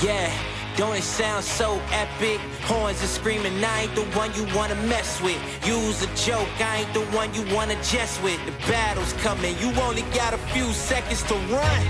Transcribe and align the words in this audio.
Yeah, 0.00 0.32
don't 0.76 0.94
it 0.94 1.02
sound 1.02 1.44
so 1.44 1.82
epic? 1.90 2.38
Horns 2.62 3.02
are 3.02 3.08
screaming, 3.08 3.64
I 3.64 3.82
ain't 3.82 3.94
the 3.96 4.04
one 4.16 4.32
you 4.34 4.46
wanna 4.54 4.76
mess 4.86 5.20
with. 5.20 5.42
Use 5.66 6.00
a 6.02 6.06
joke, 6.14 6.48
I 6.60 6.84
ain't 6.84 6.94
the 6.94 7.04
one 7.06 7.34
you 7.34 7.42
wanna 7.52 7.74
jest 7.82 8.22
with. 8.22 8.38
The 8.46 8.52
battle's 8.70 9.12
coming, 9.14 9.58
you 9.58 9.72
only 9.80 10.02
got 10.14 10.34
a 10.34 10.38
few 10.38 10.66
seconds 10.66 11.24
to 11.24 11.34
run. 11.34 11.86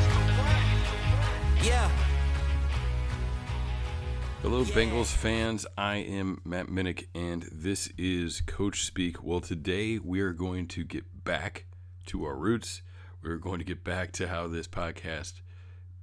Yeah. 1.62 1.90
Hello, 4.40 4.64
Bengals 4.64 5.12
fans. 5.12 5.66
I 5.76 5.96
am 5.96 6.40
Matt 6.46 6.68
Minnick, 6.68 7.08
and 7.14 7.46
this 7.52 7.92
is 7.98 8.40
Coach 8.40 8.86
Speak. 8.86 9.22
Well, 9.22 9.40
today 9.40 9.98
we 9.98 10.20
are 10.20 10.32
going 10.32 10.66
to 10.68 10.82
get 10.82 11.24
back 11.24 11.66
to 12.06 12.24
our 12.24 12.36
roots. 12.36 12.80
We're 13.22 13.36
going 13.36 13.58
to 13.58 13.66
get 13.66 13.84
back 13.84 14.12
to 14.12 14.28
how 14.28 14.46
this 14.46 14.66
podcast 14.66 15.42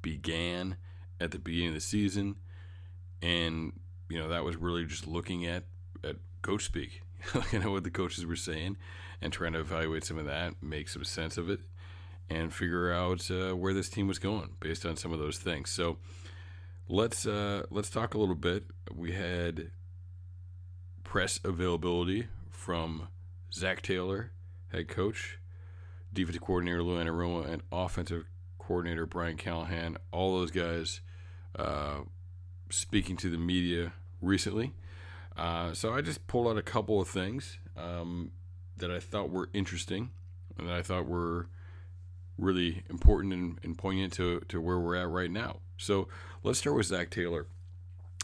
began 0.04 0.78
at 1.20 1.32
the 1.32 1.40
beginning 1.40 1.70
of 1.70 1.74
the 1.76 1.82
season, 1.82 2.36
and 3.22 3.74
you 4.10 4.20
know 4.20 4.30
that 4.30 4.44
was 4.44 4.56
really 4.56 4.86
just 4.86 5.08
looking 5.08 5.46
at 5.46 5.64
at 6.04 6.18
Coach 6.42 6.66
Speak, 6.66 7.02
looking 7.36 7.62
at 7.62 7.70
what 7.70 7.84
the 7.84 7.92
coaches 7.92 8.26
were 8.26 8.36
saying, 8.36 8.78
and 9.22 9.32
trying 9.32 9.54
to 9.54 9.60
evaluate 9.60 10.04
some 10.04 10.18
of 10.18 10.26
that, 10.26 10.62
make 10.62 10.90
some 10.90 11.04
sense 11.04 11.38
of 11.38 11.50
it, 11.50 11.60
and 12.30 12.54
figure 12.54 12.92
out 12.92 13.30
uh, 13.32 13.56
where 13.56 13.74
this 13.74 13.90
team 13.90 14.08
was 14.08 14.20
going 14.20 14.52
based 14.60 14.86
on 14.86 14.96
some 14.96 15.12
of 15.12 15.20
those 15.20 15.38
things. 15.38 15.70
So 15.70 15.98
let's 16.88 17.26
uh, 17.26 17.64
let's 17.70 17.90
talk 17.90 18.14
a 18.14 18.18
little 18.18 18.36
bit. 18.36 18.66
We 18.94 19.14
had 19.14 19.72
press 21.04 21.40
availability 21.44 22.28
from 22.50 23.08
Zac 23.54 23.82
Taylor, 23.82 24.32
head 24.72 24.88
coach, 24.88 25.40
defensive 26.12 26.42
coordinator 26.42 26.84
Lou 26.84 26.98
Anarumo, 27.02 27.48
and 27.48 27.62
offensive 27.72 28.26
coordinator 28.58 29.06
Brian 29.06 29.38
Callahan. 29.38 29.98
All 30.12 30.38
those 30.38 30.52
guys 30.52 31.02
uh, 31.58 32.02
speaking 32.70 33.18
to 33.18 33.30
the 33.30 33.38
media 33.38 33.94
recently. 34.22 34.74
Uh, 35.38 35.74
so 35.74 35.94
I 35.94 36.02
just 36.02 36.28
pulled 36.28 36.48
out 36.48 36.58
a 36.58 36.62
couple 36.62 37.02
of 37.02 37.08
things 37.08 37.60
um, 37.78 38.32
that 38.78 38.92
I 38.92 39.00
thought 39.00 39.30
were 39.30 39.50
interesting 39.54 40.12
and 40.58 40.68
that 40.68 40.76
I 40.76 40.82
thought 40.82 41.06
were 41.06 41.48
really 42.38 42.84
important 42.90 43.34
and, 43.34 43.60
and 43.64 43.78
poignant 43.78 44.14
to, 44.14 44.42
to 44.50 44.62
where 44.62 44.80
we're 44.80 44.96
at 44.96 45.10
right 45.10 45.32
now. 45.32 45.60
So 45.78 46.08
let's 46.44 46.60
start 46.60 46.76
with 46.76 46.88
Zac 46.88 47.10
Taylor. 47.10 47.48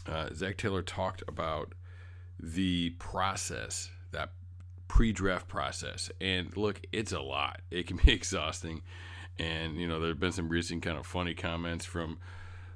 Uh, 0.06 0.28
Zac 0.34 0.56
Taylor 0.56 0.82
talked 0.82 1.22
about 1.28 1.74
the 2.38 2.90
process, 2.98 3.90
that 4.10 4.32
pre 4.88 5.12
draft 5.12 5.48
process. 5.48 6.10
And 6.20 6.56
look, 6.56 6.80
it's 6.92 7.12
a 7.12 7.20
lot, 7.20 7.60
it 7.70 7.86
can 7.86 7.98
be 7.98 8.12
exhausting. 8.12 8.82
And, 9.38 9.76
you 9.76 9.88
know, 9.88 9.98
there 9.98 10.10
have 10.10 10.20
been 10.20 10.32
some 10.32 10.48
recent 10.48 10.82
kind 10.82 10.98
of 10.98 11.06
funny 11.06 11.34
comments 11.34 11.84
from 11.84 12.18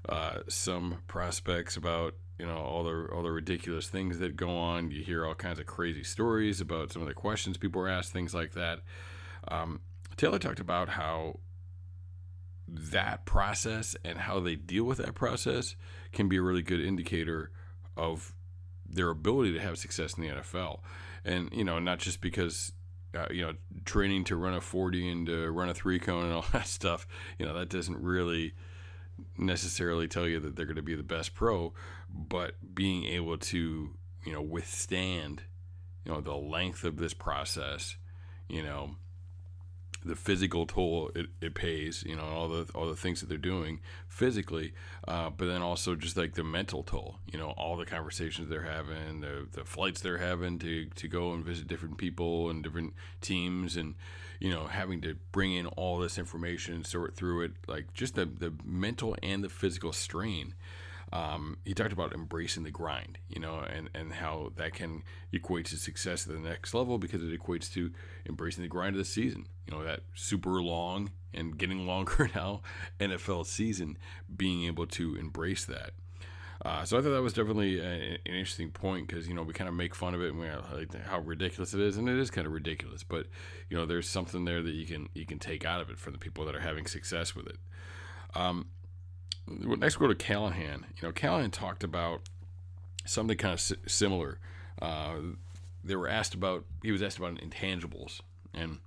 uh, 0.09 0.39
some 0.49 0.99
prospects 1.07 1.77
about 1.77 2.15
you 2.39 2.47
know 2.47 2.59
all 2.59 2.85
the 2.85 3.09
all 3.13 3.23
the 3.23 3.31
ridiculous 3.31 3.89
things 3.89 4.19
that 4.19 4.37
go 4.37 4.57
on. 4.57 4.91
You 4.91 5.03
hear 5.03 5.27
all 5.27 5.35
kinds 5.35 5.59
of 5.59 5.67
crazy 5.67 6.05
stories 6.05 6.61
about 6.61 6.93
some 6.93 7.03
of 7.03 7.09
the 7.09 7.15
questions 7.15 7.57
people 7.57 7.83
are 7.83 7.89
asked, 7.89 8.13
things 8.13 8.35
like 8.35 8.53
that. 8.53 8.81
Um, 9.49 9.81
Taylor 10.17 10.39
talked 10.39 10.61
about 10.61 10.91
how 10.91 11.41
that 12.69 13.25
process 13.25 13.97
and 14.05 14.19
how 14.19 14.41
they 14.41 14.57
deal 14.57 14.85
with 14.85 14.99
that 14.99 15.15
process 15.15 15.77
can 16.13 16.29
be 16.29 16.37
a 16.37 16.43
really 16.43 16.63
good 16.63 16.81
indicator 16.81 17.51
of 17.97 18.35
their 18.89 19.11
ability 19.11 19.53
to 19.53 19.61
have 19.61 19.79
success 19.79 20.15
in 20.15 20.25
the 20.25 20.31
NFL. 20.31 20.81
And 21.25 21.49
you 21.53 21.65
know, 21.65 21.79
not 21.79 21.99
just 21.99 22.21
because 22.21 22.73
uh, 23.15 23.27
you 23.31 23.43
know 23.43 23.55
training 23.85 24.25
to 24.25 24.37
run 24.37 24.55
a 24.55 24.61
40 24.61 25.09
and 25.09 25.27
to 25.27 25.51
run 25.51 25.69
a 25.69 25.75
three 25.75 25.99
cone 25.99 26.25
and 26.25 26.33
all 26.33 26.45
that 26.53 26.67
stuff. 26.67 27.07
You 27.39 27.47
know, 27.47 27.55
that 27.55 27.69
doesn't 27.69 28.01
really 28.01 28.55
necessarily 29.39 30.09
tell 30.09 30.27
you 30.27 30.41
that 30.41 30.57
they're 30.57 30.67
going 30.67 30.77
to 30.77 30.83
be 30.83 30.95
the 30.95 31.03
best 31.03 31.35
pro, 31.35 31.73
but 32.11 32.75
being 32.75 33.05
able 33.05 33.39
to, 33.39 33.91
you 34.25 34.33
know, 34.33 34.43
withstand, 34.43 35.43
you 36.05 36.13
know, 36.13 36.21
the 36.21 36.35
length 36.35 36.85
of 36.85 36.97
this 36.97 37.15
process, 37.15 37.97
you 38.49 38.63
know, 38.63 38.97
the 40.07 40.17
physical 40.17 40.67
toll 40.67 41.11
it, 41.15 41.27
it 41.41 41.55
pays, 41.55 42.03
you 42.07 42.17
know, 42.17 42.25
all 42.25 42.49
the 42.49 42.67
all 42.75 42.87
the 42.87 42.97
things 42.97 43.21
that 43.21 43.29
they're 43.29 43.39
doing 43.39 43.81
physically, 44.09 44.73
uh, 45.07 45.31
but 45.31 45.47
then 45.47 45.63
also 45.63 45.95
just 45.95 46.17
like 46.17 46.35
the 46.35 46.45
mental 46.45 46.83
toll, 46.83 47.19
you 47.31 47.39
know, 47.39 47.51
all 47.51 47.77
the 47.77 47.87
conversations 47.87 48.49
they're 48.49 48.63
having, 48.63 49.21
the 49.21 49.47
the 49.53 49.65
flights 49.65 50.01
they're 50.01 50.19
having 50.19 50.59
to 50.59 50.87
to 50.87 51.09
go 51.09 51.33
and 51.33 51.45
visit 51.45 51.67
different 51.67 51.99
people 51.99 52.51
and 52.51 52.63
different 52.63 52.95
teams, 53.21 53.77
and 53.77 53.95
you 54.41 54.51
know, 54.51 54.67
having 54.67 55.01
to 55.01 55.17
bring 55.33 55.55
in 55.55 55.67
all 55.67 55.99
this 55.99 56.19
information, 56.19 56.85
sort 56.85 57.15
through 57.15 57.43
it, 57.43 57.53
like 57.67 57.93
just 57.93 58.15
the 58.15 58.25
the 58.25 58.53
mental 58.65 59.17
and 59.23 59.43
the 59.43 59.49
physical 59.49 59.93
strain. 59.93 60.55
Um, 61.13 61.59
he 61.65 61.73
talked 61.73 61.93
about 61.93 62.13
embracing 62.13 62.65
the 62.65 62.71
grind, 62.71 63.19
you 63.29 63.41
know, 63.41 63.61
and, 63.61 63.89
and 63.95 64.13
how 64.13 64.53
that 64.57 64.75
can 64.75 65.05
equate 65.33 65.67
to 65.67 65.77
success 65.77 66.27
at 66.27 66.33
the 66.33 66.41
next 66.41 66.75
level 66.75 66.99
because 66.99 67.23
it 67.23 67.39
equates 67.39 67.73
to 67.75 67.93
embracing 68.29 68.63
the 68.63 68.69
grind 68.69 68.97
of 68.97 68.99
the 68.99 69.05
season. 69.05 69.47
You 69.67 69.77
know, 69.77 69.85
that 69.85 70.01
super 70.15 70.61
long 70.61 71.11
and 71.33 71.57
getting 71.57 71.87
longer 71.87 72.29
now 72.35 72.63
NFL 72.99 73.47
season, 73.47 73.99
being 74.35 74.65
able 74.65 74.87
to 74.89 75.15
embrace 75.17 75.65
that. 75.67 75.93
Uh, 76.65 76.85
so 76.85 76.99
I 76.99 77.03
thought 77.03 77.11
that 77.11 77.23
was 77.23 77.35
definitely 77.35 77.79
a, 77.79 77.85
an 77.85 78.19
interesting 78.25 78.71
point 78.71 79.07
because 79.07 79.29
you 79.29 79.35
know 79.35 79.43
we 79.43 79.53
kind 79.53 79.69
of 79.69 79.75
make 79.75 79.95
fun 79.95 80.15
of 80.15 80.23
it 80.23 80.31
and 80.31 80.41
we 80.41 80.49
like 80.73 80.93
how 81.05 81.21
ridiculous 81.21 81.75
it 81.75 81.81
is, 81.81 81.97
and 81.97 82.09
it 82.09 82.19
is 82.19 82.31
kind 82.31 82.47
of 82.47 82.53
ridiculous. 82.53 83.05
But 83.05 83.27
you 83.69 83.77
know, 83.77 83.87
there's 83.87 84.09
something 84.09 84.45
there 84.45 84.63
that 84.63 84.73
you 84.73 84.87
can 84.87 85.09
you 85.15 85.27
can 85.27 85.39
take 85.39 85.65
out 85.65 85.81
of 85.81 85.91
it 85.91 85.99
for 85.99 86.11
the 86.11 86.19
people 86.19 86.45
that 86.47 86.57
are 86.57 86.61
having 86.61 86.87
success 86.87 87.37
with 87.37 87.47
it. 87.47 87.59
Um, 88.35 88.67
next, 89.47 89.99
we 89.99 90.07
go 90.07 90.13
to 90.13 90.19
Callahan. 90.19 90.87
You 90.97 91.09
know, 91.09 91.13
Callahan 91.13 91.51
talked 91.51 91.85
about 91.85 92.23
something 93.05 93.37
kind 93.37 93.55
of 93.55 93.61
similar. 93.91 94.39
Uh, 94.81 95.17
they 95.85 95.97
were 95.97 96.09
asked 96.09 96.35
about. 96.35 96.65
He 96.83 96.93
was 96.93 97.03
asked 97.03 97.19
about 97.19 97.37
intangibles, 97.37 98.21
and 98.53 98.79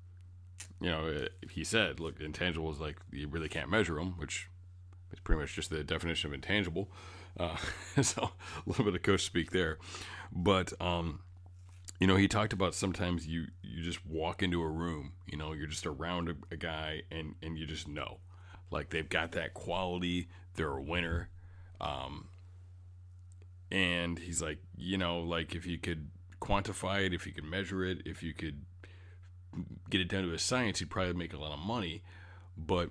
you 0.82 0.90
know, 0.90 1.28
he 1.50 1.64
said, 1.64 2.00
"Look, 2.00 2.20
intangibles 2.20 2.80
like 2.80 2.98
you 3.12 3.28
really 3.28 3.50
can't 3.50 3.70
measure 3.70 3.96
them," 3.96 4.14
which 4.18 4.50
is 5.12 5.20
pretty 5.20 5.42
much 5.42 5.56
just 5.56 5.70
the 5.70 5.84
definition 5.84 6.30
of 6.30 6.34
intangible. 6.34 6.90
Uh, 7.40 7.58
so 8.02 8.32
a 8.56 8.70
little 8.70 8.86
bit 8.86 8.96
of 8.96 9.04
coach 9.04 9.24
speak 9.24 9.52
there, 9.52 9.78
but 10.32 10.74
um, 10.82 11.22
you 12.00 12.08
know, 12.08 12.16
he 12.16 12.28
talked 12.28 12.54
about 12.54 12.74
sometimes 12.74 13.28
you 13.28 13.48
you 13.62 13.84
just 13.84 14.06
walk 14.06 14.42
into 14.42 14.62
a 14.62 14.68
room, 14.68 15.14
you 15.28 15.38
know, 15.38 15.54
you're 15.54 15.68
just 15.68 15.86
around 15.86 16.30
a, 16.30 16.36
a 16.52 16.58
guy 16.58 17.04
and 17.12 17.36
and 17.42 17.58
you 17.58 17.66
just 17.66 17.88
know, 17.88 18.18
like 18.72 18.90
they've 18.90 19.10
got 19.10 19.34
that 19.34 19.54
quality, 19.54 20.30
they're 20.60 20.78
a 20.78 20.82
winner. 20.82 21.30
Um, 21.80 22.28
and 23.72 24.20
he's 24.20 24.42
like, 24.42 24.60
you 24.76 24.98
know, 24.98 25.22
like 25.22 25.56
if 25.56 25.66
you 25.66 25.78
could 25.78 26.10
quantify 26.42 27.06
it, 27.06 27.14
if 27.14 27.26
you 27.26 27.32
could 27.32 27.46
measure 27.46 27.84
it, 27.86 28.02
if 28.06 28.22
you 28.22 28.34
could 28.34 28.66
get 29.90 30.02
it 30.02 30.10
down 30.10 30.24
to 30.24 30.34
a 30.34 30.38
science, 30.38 30.82
you'd 30.82 30.90
probably 30.90 31.14
make 31.14 31.34
a 31.34 31.38
lot 31.38 31.54
of 31.54 31.60
money. 31.60 32.04
But 32.58 32.90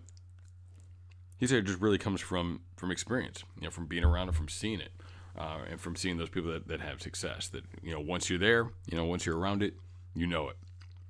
he 1.36 1.46
said 1.46 1.58
it 1.58 1.66
just 1.66 1.80
really 1.80 1.98
comes 1.98 2.22
from 2.22 2.62
from 2.76 2.90
experience, 2.90 3.44
you 3.60 3.64
know, 3.64 3.70
from 3.70 3.86
being 3.86 4.04
around 4.04 4.30
it, 4.30 4.34
from 4.34 4.48
seeing 4.48 4.80
it, 4.80 4.92
uh, 5.36 5.58
and 5.70 5.78
from 5.78 5.94
seeing 5.94 6.16
those 6.16 6.30
people 6.30 6.50
that, 6.50 6.68
that 6.68 6.80
have 6.80 7.02
success. 7.02 7.48
That 7.48 7.64
you 7.82 7.92
know, 7.92 8.00
once 8.00 8.30
you're 8.30 8.38
there, 8.38 8.70
you 8.90 8.96
know, 8.96 9.04
once 9.04 9.26
you're 9.26 9.38
around 9.38 9.62
it, 9.62 9.74
you 10.14 10.26
know 10.26 10.48
it, 10.48 10.56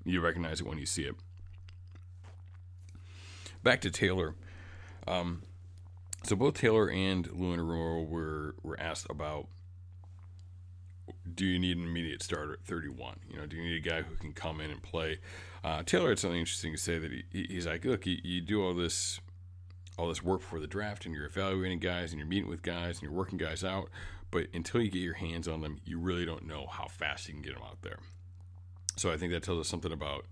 you 0.05 0.21
recognize 0.21 0.61
it 0.61 0.67
when 0.67 0.79
you 0.79 0.87
see 0.87 1.03
it. 1.03 1.15
Back 3.63 3.81
to 3.83 3.91
Taylor. 3.93 4.35
Um, 5.07 5.43
so 6.25 6.37
both 6.37 6.55
Taylor 6.55 6.91
and 6.91 7.31
Lou 7.33 7.57
Anarumo 7.57 8.09
were 8.09 8.55
were 8.63 8.79
asked 8.81 9.07
about 9.11 9.49
do 11.35 11.47
you 11.47 11.59
need 11.59 11.77
an 11.77 11.85
immediate 11.85 12.23
starter 12.23 12.55
at 12.55 12.65
31? 12.65 13.21
You 13.31 13.39
know, 13.39 13.47
do 13.47 13.57
you 13.57 13.63
need 13.63 13.87
a 13.87 13.89
guy 13.89 14.03
who 14.03 14.15
can 14.17 14.33
come 14.33 14.61
in 14.61 14.71
and 14.71 14.83
play? 14.83 15.19
Uh, 15.65 15.83
Taylor 15.83 16.11
had 16.11 16.19
something 16.19 16.39
interesting 16.39 16.73
to 16.73 16.79
say 16.79 16.99
that 16.99 17.11
he, 17.11 17.47
he's 17.49 17.67
like, 17.67 17.85
look, 17.85 18.07
you, 18.07 18.19
you, 18.23 18.41
do 18.41 18.63
all 18.63 18.75
this 18.75 19.21
all 19.99 20.09
this 20.09 20.23
work 20.23 20.41
for 20.41 20.61
the 20.61 20.67
draft 20.67 21.07
and 21.07 21.15
you're 21.15 21.27
evaluating 21.27 21.81
guys 21.81 22.13
and 22.13 22.19
you're 22.19 22.29
meeting 22.29 22.49
with 22.49 22.63
guys 22.63 22.97
and 22.97 23.03
you're 23.03 23.13
working 23.13 23.37
guys 23.37 23.65
out, 23.65 23.91
but 24.31 24.47
until 24.55 24.81
you 24.81 24.91
get 24.91 25.01
your 25.01 25.15
hands 25.15 25.49
on 25.49 25.61
them, 25.61 25.79
you 25.85 25.99
really 25.99 26.25
don't 26.25 26.47
know 26.47 26.67
how 26.71 26.87
fast 26.87 27.27
you 27.27 27.35
can 27.35 27.43
get 27.43 27.55
them 27.55 27.65
out 27.65 27.83
there. 27.83 27.99
So 28.97 29.11
I 29.11 29.17
think 29.17 29.33
that 29.33 29.43
tells 29.43 29.59
us 29.59 29.69
something 29.69 29.93
about 29.93 30.27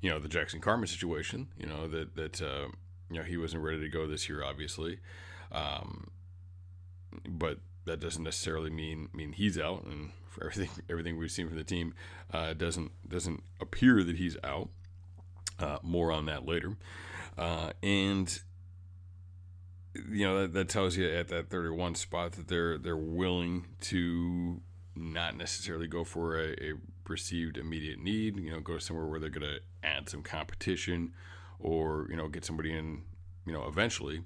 you 0.00 0.10
know 0.10 0.18
the 0.18 0.28
Jackson 0.28 0.60
Carman 0.60 0.86
situation. 0.86 1.48
You 1.58 1.66
know 1.66 1.88
that 1.88 2.14
that 2.16 2.42
uh, 2.42 2.68
you 3.10 3.18
know 3.18 3.22
he 3.22 3.36
wasn't 3.36 3.62
ready 3.62 3.80
to 3.80 3.88
go 3.88 4.06
this 4.06 4.28
year, 4.28 4.42
obviously, 4.42 4.98
um, 5.52 6.08
but 7.26 7.58
that 7.84 8.00
doesn't 8.00 8.24
necessarily 8.24 8.70
mean 8.70 9.08
mean 9.12 9.32
he's 9.32 9.58
out. 9.58 9.84
And 9.84 10.12
for 10.28 10.44
everything 10.44 10.70
everything 10.90 11.16
we've 11.16 11.30
seen 11.30 11.48
from 11.48 11.56
the 11.56 11.64
team, 11.64 11.94
uh, 12.32 12.54
doesn't 12.54 12.92
doesn't 13.08 13.42
appear 13.60 14.02
that 14.04 14.16
he's 14.16 14.36
out. 14.44 14.68
Uh, 15.58 15.78
more 15.82 16.12
on 16.12 16.26
that 16.26 16.46
later. 16.46 16.76
Uh, 17.36 17.72
and 17.82 18.40
you 19.94 20.24
know 20.24 20.42
that, 20.42 20.52
that 20.52 20.68
tells 20.68 20.96
you 20.96 21.08
at 21.08 21.28
that 21.28 21.50
31 21.50 21.96
spot 21.96 22.32
that 22.32 22.46
they're 22.46 22.78
they're 22.78 22.96
willing 22.96 23.66
to 23.80 24.60
not 24.94 25.36
necessarily 25.36 25.86
go 25.86 26.04
for 26.04 26.38
a, 26.38 26.52
a 26.52 26.72
perceived 27.04 27.56
immediate 27.56 28.00
need. 28.00 28.38
You 28.38 28.52
know, 28.52 28.60
go 28.60 28.78
somewhere 28.78 29.06
where 29.06 29.20
they're 29.20 29.30
going 29.30 29.46
to 29.48 29.60
add 29.82 30.08
some 30.08 30.22
competition, 30.22 31.12
or 31.58 32.06
you 32.10 32.16
know, 32.16 32.28
get 32.28 32.44
somebody 32.44 32.72
in. 32.72 33.02
You 33.46 33.54
know, 33.54 33.66
eventually, 33.66 34.20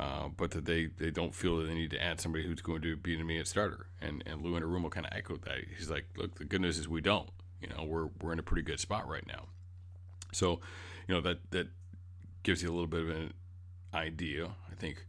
uh, 0.00 0.26
but 0.36 0.50
that 0.50 0.64
they, 0.64 0.86
they 0.86 1.12
don't 1.12 1.32
feel 1.32 1.58
that 1.58 1.66
they 1.66 1.74
need 1.74 1.92
to 1.92 2.02
add 2.02 2.20
somebody 2.20 2.44
who's 2.44 2.60
going 2.60 2.82
to 2.82 2.96
be 2.96 3.14
an 3.14 3.20
immediate 3.20 3.46
starter. 3.46 3.86
And 4.00 4.24
and 4.26 4.42
Lou 4.42 4.58
Anarumo 4.58 4.90
kind 4.90 5.06
of 5.06 5.12
echoed 5.16 5.42
that. 5.42 5.58
He's 5.76 5.90
like, 5.90 6.06
look, 6.16 6.34
the 6.36 6.44
good 6.44 6.60
news 6.60 6.78
is 6.78 6.88
we 6.88 7.00
don't. 7.00 7.30
You 7.60 7.68
know, 7.68 7.84
we're 7.84 8.08
we're 8.20 8.32
in 8.32 8.40
a 8.40 8.42
pretty 8.42 8.62
good 8.62 8.80
spot 8.80 9.08
right 9.08 9.26
now. 9.26 9.46
So, 10.32 10.60
you 11.06 11.14
know 11.14 11.20
that 11.20 11.50
that 11.52 11.68
gives 12.42 12.62
you 12.62 12.68
a 12.68 12.72
little 12.72 12.88
bit 12.88 13.02
of 13.02 13.10
an 13.10 13.32
idea. 13.94 14.50
I 14.70 14.74
think 14.74 15.06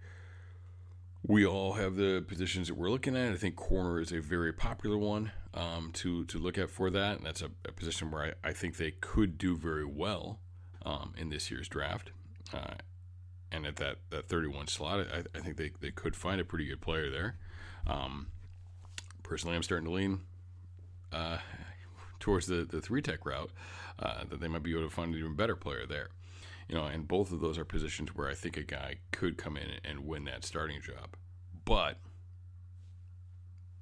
we 1.28 1.46
all 1.46 1.74
have 1.74 1.96
the 1.96 2.24
positions 2.28 2.68
that 2.68 2.76
we're 2.76 2.92
looking 2.92 3.18
at. 3.18 3.32
I 3.32 3.36
think 3.36 3.56
corner 3.56 4.00
is 4.00 4.12
a 4.12 4.20
very 4.20 4.54
popular 4.54 4.98
one 4.98 5.32
um, 5.54 5.90
to 5.94 6.26
to 6.26 6.38
look 6.38 6.58
at 6.58 6.70
for 6.70 6.90
that, 6.92 7.18
and 7.18 7.26
that's 7.26 7.42
a, 7.42 7.50
a 7.68 7.72
position 7.72 8.12
where 8.12 8.36
I, 8.44 8.50
I 8.50 8.54
think 8.54 8.78
they 8.78 8.92
could 8.92 9.38
do 9.38 9.58
very 9.58 9.86
well 9.86 10.40
um, 10.86 11.14
in 11.18 11.30
this 11.30 11.52
year's 11.52 11.68
draft. 11.68 12.12
Uh, 12.54 12.76
and 13.52 13.66
at 13.66 13.76
that, 13.78 13.98
that 14.10 14.28
31 14.28 14.68
slot, 14.68 15.08
I, 15.14 15.24
I, 15.38 15.42
think 15.42 15.58
they, 15.58 15.72
they 15.80 15.92
could 15.92 16.16
find 16.16 16.40
a 16.40 16.46
pretty 16.46 16.66
good 16.66 16.82
player 16.82 17.10
there. 17.10 17.36
Um, 17.88 18.28
personally, 19.24 19.56
I'm 19.56 19.64
starting 19.64 19.88
to 19.88 19.94
lean 19.94 20.22
uh, 21.12 21.38
towards 22.20 22.48
the, 22.48 22.66
the 22.66 22.82
three 22.82 23.02
tech 23.02 23.26
route 23.26 23.52
uh, 24.00 24.24
that 24.30 24.40
they 24.40 24.48
might 24.48 24.64
be 24.64 24.72
able 24.72 24.84
to 24.84 24.90
find 24.90 25.14
an 25.14 25.20
even 25.20 25.36
better 25.36 25.56
player 25.56 25.86
there. 25.88 26.10
You 26.68 26.76
know, 26.76 26.86
and 26.86 27.08
both 27.08 27.32
of 27.32 27.42
those 27.42 27.58
are 27.58 27.66
positions 27.66 28.16
where 28.16 28.28
I 28.28 28.34
think 28.34 28.58
a 28.58 28.64
guy 28.64 28.96
could 29.12 29.38
come 29.38 29.56
in 29.56 29.68
and 29.84 30.06
win 30.06 30.26
that 30.26 30.44
starting 30.44 30.82
job. 30.82 31.16
But 31.64 31.98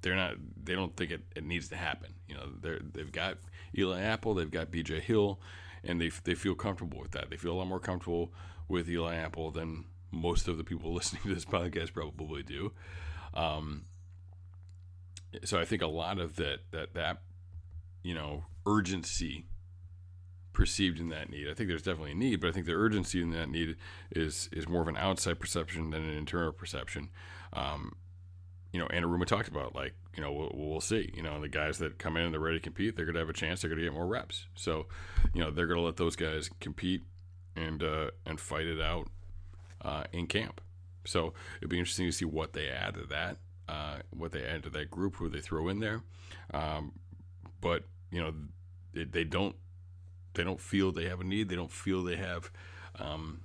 they're 0.02 0.14
not 0.14 0.34
they 0.62 0.74
don't 0.74 0.94
think 0.94 1.10
it, 1.10 1.22
it 1.34 1.44
needs 1.44 1.68
to 1.70 1.76
happen. 1.76 2.12
You 2.28 2.34
know, 2.34 2.48
they're 2.60 2.80
they've 2.80 3.10
got 3.10 3.38
Eli 3.76 4.02
Apple, 4.02 4.34
they've 4.34 4.50
got 4.50 4.70
BJ 4.70 5.00
Hill, 5.00 5.40
and 5.84 6.00
they 6.00 6.10
they 6.24 6.34
feel 6.34 6.54
comfortable 6.54 7.00
with 7.00 7.12
that. 7.12 7.30
They 7.30 7.36
feel 7.36 7.52
a 7.52 7.58
lot 7.58 7.68
more 7.68 7.80
comfortable 7.80 8.32
with 8.68 8.88
Eli 8.88 9.14
Apple 9.14 9.50
than 9.50 9.84
most 10.10 10.48
of 10.48 10.56
the 10.56 10.64
people 10.64 10.92
listening 10.94 11.22
to 11.22 11.34
this 11.34 11.44
podcast 11.44 11.92
probably 11.92 12.42
do. 12.42 12.72
Um, 13.34 13.86
so 15.44 15.58
I 15.58 15.64
think 15.64 15.82
a 15.82 15.86
lot 15.86 16.18
of 16.18 16.36
that 16.36 16.60
that 16.70 16.94
that 16.94 17.22
you 18.02 18.14
know 18.14 18.44
urgency 18.66 19.46
perceived 20.52 21.00
in 21.00 21.08
that 21.08 21.28
need. 21.28 21.48
I 21.48 21.54
think 21.54 21.68
there's 21.68 21.82
definitely 21.82 22.12
a 22.12 22.16
need, 22.16 22.40
but 22.40 22.48
I 22.48 22.52
think 22.52 22.66
the 22.66 22.74
urgency 22.74 23.20
in 23.20 23.30
that 23.32 23.48
need 23.48 23.76
is 24.10 24.48
is 24.52 24.68
more 24.68 24.82
of 24.82 24.88
an 24.88 24.96
outside 24.96 25.38
perception 25.38 25.90
than 25.90 26.04
an 26.04 26.16
internal 26.16 26.52
perception. 26.52 27.10
Um, 27.52 27.96
you 28.74 28.80
know, 28.80 28.88
Anarumo 28.88 29.24
talked 29.24 29.46
about 29.46 29.76
like, 29.76 29.94
you 30.16 30.20
know, 30.20 30.32
we'll, 30.32 30.50
we'll, 30.52 30.80
see. 30.80 31.08
You 31.14 31.22
know, 31.22 31.40
the 31.40 31.48
guys 31.48 31.78
that 31.78 31.96
come 31.96 32.16
in 32.16 32.24
and 32.24 32.34
they're 32.34 32.40
ready 32.40 32.58
to 32.58 32.62
compete, 32.62 32.96
they're 32.96 33.04
going 33.04 33.14
to 33.14 33.20
have 33.20 33.28
a 33.28 33.32
chance. 33.32 33.60
They're 33.60 33.68
going 33.70 33.78
to 33.78 33.84
get 33.84 33.94
more 33.94 34.04
reps. 34.04 34.46
So, 34.56 34.86
you 35.32 35.40
know, 35.40 35.52
they're 35.52 35.68
going 35.68 35.78
to 35.78 35.86
let 35.86 35.96
those 35.96 36.16
guys 36.16 36.50
compete 36.58 37.02
and 37.54 37.80
uh, 37.84 38.10
and 38.26 38.40
fight 38.40 38.66
it 38.66 38.80
out 38.80 39.06
uh, 39.80 40.02
in 40.12 40.26
camp. 40.26 40.60
So 41.06 41.34
it'd 41.58 41.70
be 41.70 41.78
interesting 41.78 42.06
to 42.06 42.12
see 42.12 42.24
what 42.24 42.52
they 42.52 42.68
add 42.68 42.94
to 42.94 43.04
that, 43.10 43.36
uh, 43.68 43.98
what 44.10 44.32
they 44.32 44.42
add 44.42 44.64
to 44.64 44.70
that 44.70 44.90
group, 44.90 45.14
who 45.14 45.28
they 45.28 45.40
throw 45.40 45.68
in 45.68 45.78
there. 45.78 46.02
Um, 46.52 46.94
but 47.60 47.84
you 48.10 48.20
know, 48.20 48.34
they, 48.92 49.04
they, 49.04 49.22
don't 49.22 49.54
they 50.34 50.42
don't 50.42 50.60
feel 50.60 50.90
they 50.90 51.08
have 51.08 51.20
a 51.20 51.24
need. 51.24 51.48
They 51.48 51.54
don't 51.54 51.70
feel 51.70 52.02
they 52.02 52.16
have, 52.16 52.50
um, 52.98 53.42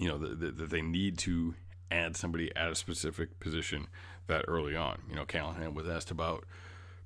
you 0.00 0.08
know, 0.08 0.18
that 0.18 0.40
the, 0.40 0.50
the, 0.50 0.66
they 0.66 0.82
need 0.82 1.16
to 1.18 1.54
add 1.94 2.16
somebody 2.16 2.54
at 2.56 2.70
a 2.70 2.74
specific 2.74 3.38
position 3.40 3.88
that 4.26 4.44
early 4.48 4.76
on. 4.76 5.02
You 5.08 5.16
know, 5.16 5.24
Callahan 5.24 5.74
was 5.74 5.88
asked 5.88 6.10
about 6.10 6.44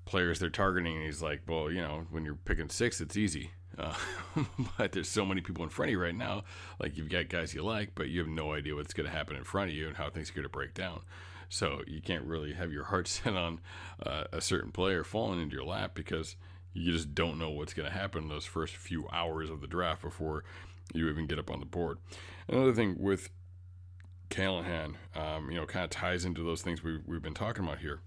players 0.05 0.39
they're 0.39 0.51
targeting, 0.51 0.97
and 0.97 1.05
he's 1.05 1.23
like, 1.23 1.43
"Well, 1.47 1.71
you 1.71 1.81
know, 1.81 2.07
when 2.11 2.25
you're 2.25 2.35
picking 2.35 2.71
six, 2.71 3.01
it's 3.01 3.17
easy." 3.17 3.51
Uh, 3.79 3.95
but 4.79 4.93
there's 4.93 5.09
so 5.09 5.25
many 5.25 5.41
people 5.41 5.63
in 5.65 5.71
front 5.71 5.89
of 5.89 5.93
you 5.93 6.01
right 6.01 6.15
now. 6.15 6.45
Like 6.81 6.97
you've 6.97 7.11
got 7.11 7.29
guys 7.29 7.55
you 7.55 7.63
like, 7.63 7.95
but 7.95 8.09
you 8.09 8.21
have 8.21 8.29
no 8.29 8.53
idea 8.53 8.75
what's 8.75 8.95
going 8.95 9.09
to 9.09 9.15
happen 9.15 9.37
in 9.37 9.45
front 9.45 9.71
of 9.71 9.77
you 9.77 9.87
and 9.87 9.97
how 9.97 10.11
things 10.11 10.31
are 10.31 10.35
going 10.35 10.45
to 10.45 10.49
break 10.49 10.75
down. 10.75 11.03
So 11.49 11.83
you 11.87 12.03
can't 12.03 12.25
really 12.25 12.55
have 12.55 12.73
your 12.73 12.85
heart 12.93 13.09
set 13.09 13.35
on 13.35 13.61
uh, 14.05 14.25
a 14.33 14.41
certain 14.41 14.73
player 14.73 15.05
falling 15.05 15.41
into 15.41 15.57
your 15.57 15.65
lap 15.65 15.93
because 15.95 16.37
you 16.73 16.93
just 16.93 17.15
don't 17.15 17.39
know 17.39 17.51
what's 17.51 17.75
going 17.75 17.89
to 17.89 17.95
happen 17.95 18.25
in 18.25 18.29
those 18.29 18.45
first 18.45 18.77
few 18.77 19.09
hours 19.13 19.51
of 19.51 19.61
the 19.61 19.67
draft 19.67 20.03
before 20.03 20.45
you 20.95 21.09
even 21.09 21.27
get 21.27 21.39
up 21.39 21.51
on 21.51 21.61
the 21.61 21.67
board. 21.67 21.99
Another 22.49 22.73
thing 22.73 22.97
with 22.99 23.31
Callahan, 24.29 24.97
um, 25.15 25.51
you 25.51 25.57
know, 25.57 25.67
kind 25.67 25.85
of 25.85 25.91
ties 25.91 26.25
into 26.25 26.45
those 26.45 26.63
things 26.63 26.83
we, 26.83 26.99
we've 27.07 27.23
been 27.23 27.35
talking 27.35 27.65
about 27.65 27.79
here. 27.79 28.01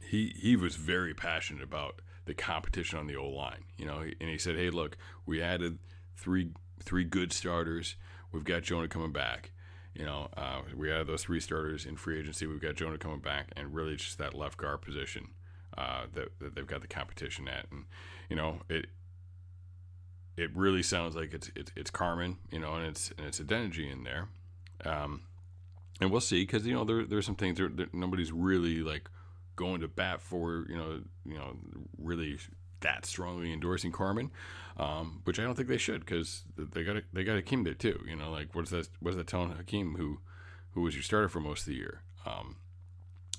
He 0.00 0.34
he 0.36 0.56
was 0.56 0.76
very 0.76 1.14
passionate 1.14 1.62
about 1.62 2.00
the 2.24 2.34
competition 2.34 2.98
on 2.98 3.06
the 3.06 3.16
O 3.16 3.28
line. 3.28 3.64
You 3.76 3.86
know, 3.86 3.98
and 3.98 4.30
he 4.30 4.38
said, 4.38 4.56
"Hey, 4.56 4.70
look, 4.70 4.96
we 5.26 5.42
added 5.42 5.78
three 6.16 6.50
three 6.82 7.04
good 7.04 7.32
starters. 7.32 7.96
We've 8.32 8.44
got 8.44 8.62
Jonah 8.62 8.88
coming 8.88 9.12
back. 9.12 9.50
You 9.94 10.04
know, 10.04 10.28
uh, 10.36 10.60
we 10.74 10.92
added 10.92 11.06
those 11.06 11.22
three 11.22 11.40
starters 11.40 11.86
in 11.86 11.96
free 11.96 12.18
agency. 12.18 12.46
We've 12.46 12.60
got 12.60 12.74
Jonah 12.74 12.98
coming 12.98 13.20
back, 13.20 13.50
and 13.56 13.74
really 13.74 13.96
just 13.96 14.18
that 14.18 14.34
left 14.34 14.58
guard 14.58 14.82
position 14.82 15.28
uh, 15.76 16.06
that, 16.12 16.38
that 16.38 16.54
they've 16.54 16.66
got 16.66 16.82
the 16.82 16.86
competition 16.86 17.48
at. 17.48 17.66
And 17.70 17.84
you 18.28 18.36
know, 18.36 18.60
it 18.68 18.86
it 20.36 20.54
really 20.54 20.82
sounds 20.82 21.16
like 21.16 21.32
it's 21.32 21.50
it's, 21.56 21.72
it's 21.76 21.90
Carman. 21.90 22.38
You 22.50 22.60
know, 22.60 22.74
and 22.74 22.86
it's 22.86 23.10
and 23.16 23.26
it's 23.26 23.40
Adeniji 23.40 23.90
in 23.90 24.04
there. 24.04 24.28
Um, 24.84 25.22
and 26.00 26.10
we'll 26.10 26.20
see 26.20 26.42
because 26.42 26.66
you 26.66 26.74
know 26.74 26.84
there 26.84 27.04
there's 27.04 27.26
some 27.26 27.36
things 27.36 27.58
that 27.58 27.94
nobody's 27.94 28.32
really 28.32 28.80
like 28.80 29.08
going 29.56 29.80
to 29.80 29.88
bat 29.88 30.20
for 30.20 30.66
you 30.68 30.76
know 30.76 31.00
you 31.24 31.34
know 31.34 31.56
really 31.98 32.38
that 32.80 33.06
strongly 33.06 33.52
endorsing 33.52 33.92
Carman, 33.92 34.30
um, 34.76 35.20
which 35.24 35.38
I 35.38 35.42
don't 35.42 35.54
think 35.54 35.68
they 35.68 35.78
should 35.78 36.00
because 36.00 36.42
they 36.56 36.84
got 36.84 37.02
they 37.12 37.24
got 37.24 37.36
Hakeem 37.36 37.64
there 37.64 37.74
too. 37.74 38.00
You 38.06 38.16
know, 38.16 38.30
like 38.30 38.54
what's 38.54 38.70
that 38.70 38.88
what's 39.00 39.16
that 39.16 39.26
telling 39.26 39.50
Hakeem 39.50 39.96
who 39.96 40.18
who 40.72 40.82
was 40.82 40.94
your 40.94 41.02
starter 41.02 41.28
for 41.28 41.40
most 41.40 41.60
of 41.60 41.66
the 41.66 41.74
year? 41.74 42.02
Um, 42.26 42.56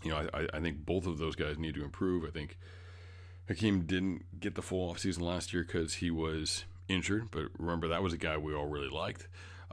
you 0.04 0.12
know, 0.12 0.28
I, 0.34 0.48
I 0.54 0.60
think 0.60 0.86
both 0.86 1.06
of 1.06 1.18
those 1.18 1.36
guys 1.36 1.58
need 1.58 1.76
to 1.76 1.84
improve. 1.84 2.24
I 2.24 2.32
think 2.32 2.58
Hakeem 3.48 3.82
didn't 3.82 4.40
get 4.40 4.56
the 4.56 4.62
full 4.62 4.94
offseason 4.94 5.22
last 5.22 5.54
year 5.54 5.64
because 5.64 5.96
he 5.96 6.12
was 6.12 6.66
injured, 6.88 7.30
but 7.32 7.46
remember 7.58 7.88
that 7.90 8.04
was 8.04 8.14
a 8.14 8.18
guy 8.18 8.38
we 8.38 8.56
all 8.56 8.68
really 8.68 8.90
liked. 8.90 9.28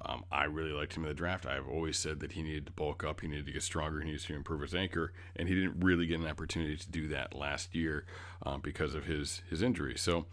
Um, 0.05 0.25
I 0.31 0.45
really 0.45 0.73
liked 0.73 0.97
him 0.97 1.05
in 1.05 1.09
the 1.09 1.15
draft. 1.15 1.47
I've 1.47 1.69
always 1.69 1.99
said 1.99 2.21
that 2.21 2.33
he 2.33 2.43
needed 2.43 2.67
to 2.67 2.73
bulk 2.73 3.05
up, 3.05 3.21
he 3.21 3.29
needed 3.29 3.47
to 3.47 3.53
get 3.53 3.63
stronger, 3.63 4.01
he 4.01 4.07
needed 4.07 4.23
to 4.23 4.35
improve 4.35 4.61
his 4.61 4.75
anchor, 4.75 5.13
and 5.37 5.49
he 5.49 5.55
didn't 5.55 5.81
really 5.81 6.07
get 6.07 6.21
an 6.21 6.27
opportunity 6.27 6.77
to 6.77 6.91
do 6.91 7.09
that 7.09 7.35
last 7.35 7.75
year 7.75 8.05
um, 8.45 8.61
because 8.61 8.95
of 8.95 9.05
his 9.05 9.43
his 9.49 9.63
injury. 9.63 9.97
So 9.97 10.27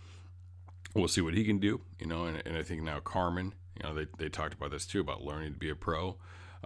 we'll 0.96 1.08
see 1.08 1.22
what 1.22 1.36
he 1.36 1.46
can 1.46 1.60
do, 1.60 1.82
you 2.00 2.08
know. 2.08 2.26
And, 2.26 2.42
and 2.46 2.58
I 2.58 2.64
think 2.64 2.82
now 2.82 3.00
Carman, 3.00 3.54
you 3.78 3.88
know, 3.88 3.94
they, 3.94 4.08
they 4.18 4.30
talked 4.30 4.54
about 4.54 4.72
this 4.72 4.86
too 4.86 5.00
about 5.00 5.24
learning 5.24 5.54
to 5.54 5.60
be 5.60 5.70
a 5.70 5.76
pro, 5.76 6.18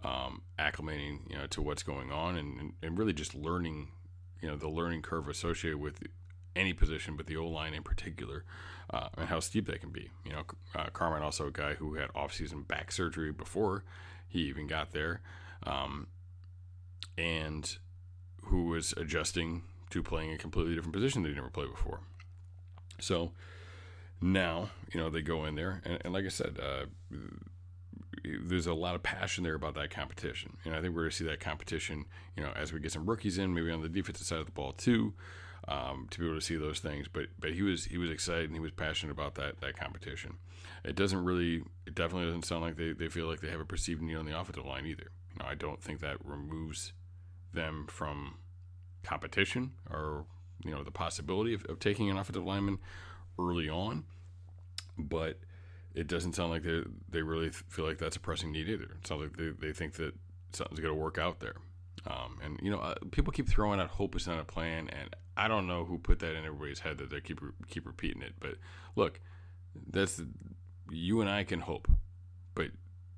um, 0.04 0.42
acclimating, 0.58 1.30
you 1.30 1.38
know, 1.38 1.48
to 1.48 1.62
what's 1.62 1.84
going 1.84 2.12
on, 2.12 2.38
and, 2.38 2.74
and 2.82 2.98
really 2.98 3.14
just 3.14 3.36
learning, 3.36 3.90
you 4.42 4.48
know, 4.48 4.56
the 4.56 4.70
learning 4.70 5.02
curve 5.02 5.28
associated 5.28 5.80
with 5.80 6.00
any 6.56 6.74
position, 6.74 7.16
but 7.16 7.28
the 7.28 7.38
O 7.38 7.48
line 7.48 7.74
in 7.74 7.84
particular 7.84 8.44
uh, 8.90 9.10
and 9.18 9.28
how 9.28 9.40
steep 9.40 9.68
they 9.68 9.78
can 9.78 9.90
be. 9.90 10.10
You 10.26 10.34
know, 10.34 10.42
uh, 10.76 10.90
Carman 10.94 11.24
also 11.24 11.48
a 11.48 11.52
guy 11.52 11.74
who 11.74 11.96
had 11.96 12.10
offseason 12.10 12.68
back 12.68 12.92
surgery 12.92 13.32
before 13.32 13.84
he 14.28 14.42
even 14.42 14.68
got 14.68 14.92
there, 14.92 15.22
um, 15.64 16.08
and 17.18 17.78
who 18.46 18.66
was 18.66 18.94
adjusting 18.98 19.64
to 19.90 20.04
playing 20.04 20.34
a 20.34 20.38
completely 20.38 20.76
different 20.76 20.94
position 20.94 21.24
that 21.24 21.30
he 21.30 21.36
never 21.36 21.50
played 21.50 21.72
before. 21.72 22.02
So 23.00 23.32
now, 24.22 24.70
you 24.94 25.00
know, 25.00 25.10
they 25.10 25.22
go 25.22 25.46
in 25.46 25.56
there, 25.56 25.82
and, 25.86 26.00
and 26.04 26.14
like 26.14 26.26
I 26.26 26.30
said, 26.30 26.60
uh, 26.62 26.86
there's 28.24 28.68
a 28.68 28.74
lot 28.74 28.96
of 28.96 29.04
passion 29.04 29.44
there 29.44 29.56
about 29.56 29.76
that 29.76 29.90
competition, 29.90 30.58
and 30.66 30.76
I 30.76 30.82
think 30.82 30.96
we're 30.96 31.04
going 31.04 31.12
to 31.12 31.16
see 31.16 31.26
that 31.26 31.40
competition, 31.40 32.06
you 32.36 32.44
know, 32.44 32.52
as 32.56 32.74
we 32.74 32.80
get 32.80 32.92
some 32.92 33.06
rookies 33.06 33.38
in, 33.38 33.54
maybe 33.54 33.72
on 33.72 33.82
the 33.82 33.90
defensive 33.90 34.26
side 34.26 34.40
of 34.40 34.46
the 34.46 34.52
ball 34.52 34.74
too 34.74 35.14
um, 35.68 36.08
to 36.12 36.20
be 36.20 36.26
able 36.26 36.36
to 36.36 36.46
see 36.46 36.58
those 36.58 36.80
things. 36.80 37.08
But 37.12 37.28
but 37.40 37.54
he 37.54 37.62
was 37.62 37.86
he 37.86 37.98
was 37.98 38.10
excited 38.10 38.46
and 38.46 38.54
he 38.54 38.60
was 38.60 38.72
passionate 38.72 39.12
about 39.12 39.36
that 39.36 39.62
that 39.62 39.78
competition. 39.78 40.38
It 40.84 40.96
doesn't 40.96 41.24
really 41.24 41.64
it 41.86 41.96
definitely 41.96 42.28
doesn't 42.28 42.46
sound 42.46 42.62
like 42.62 42.76
they, 42.78 42.92
they 42.92 43.08
feel 43.08 43.28
like 43.28 43.42
they 43.42 43.50
have 43.50 43.60
a 43.60 43.66
perceived 43.66 44.02
need 44.02 44.16
on 44.16 44.26
the 44.26 44.40
offensive 44.40 44.66
line 44.66 44.86
either. 44.86 45.12
You 45.32 45.44
know, 45.44 45.50
I 45.50 45.56
don't 45.56 45.82
think 45.82 46.00
that 46.02 46.24
removes 46.24 46.94
them 47.54 47.88
from 47.90 48.36
competition 49.04 49.72
or 49.90 50.26
you 50.64 50.72
know 50.72 50.84
the 50.84 50.92
possibility 50.92 51.54
of, 51.54 51.66
of 51.66 51.80
taking 51.80 52.10
an 52.10 52.18
offensive 52.18 52.46
lineman 52.46 52.80
early 53.40 53.70
on, 53.70 54.06
but 54.98 55.40
it 55.94 56.08
doesn't 56.08 56.34
sound 56.34 56.52
like 56.52 56.64
they 56.64 56.84
they 57.10 57.22
really 57.22 57.50
feel 57.50 57.86
like 57.86 57.98
that's 57.98 58.16
a 58.16 58.20
pressing 58.20 58.52
need 58.52 58.70
either. 58.70 58.84
It 58.84 59.08
sounds 59.08 59.22
like 59.22 59.38
they, 59.38 59.68
they 59.68 59.74
think 59.74 59.94
that 59.94 60.14
something's 60.54 60.80
going 60.80 60.94
to 60.94 61.00
work 61.00 61.18
out 61.18 61.40
there. 61.40 61.56
Um, 62.08 62.40
and 62.44 62.60
you 62.62 62.70
know, 62.70 62.80
uh, 62.80 62.96
people 63.12 63.34
keep 63.34 63.50
throwing 63.50 63.80
out 63.80 63.90
hope 63.90 64.16
is 64.16 64.28
not 64.28 64.40
a 64.40 64.44
plan, 64.44 64.90
and 64.90 65.16
I 65.36 65.48
don't 65.48 65.68
know 65.68 65.86
who 65.86 65.98
put 65.98 66.20
that 66.20 66.36
in 66.36 66.46
everybody's 66.46 66.80
head 66.80 66.98
that 67.00 67.10
they 67.10 67.22
keep 67.22 67.40
keep 67.68 67.86
repeating 67.86 68.22
it. 68.22 68.34
But 68.40 68.56
look, 68.96 69.20
that's 69.90 70.22
you 70.92 71.22
and 71.22 71.30
I 71.30 71.44
can 71.44 71.62
hope, 71.62 71.90
but 72.54 72.68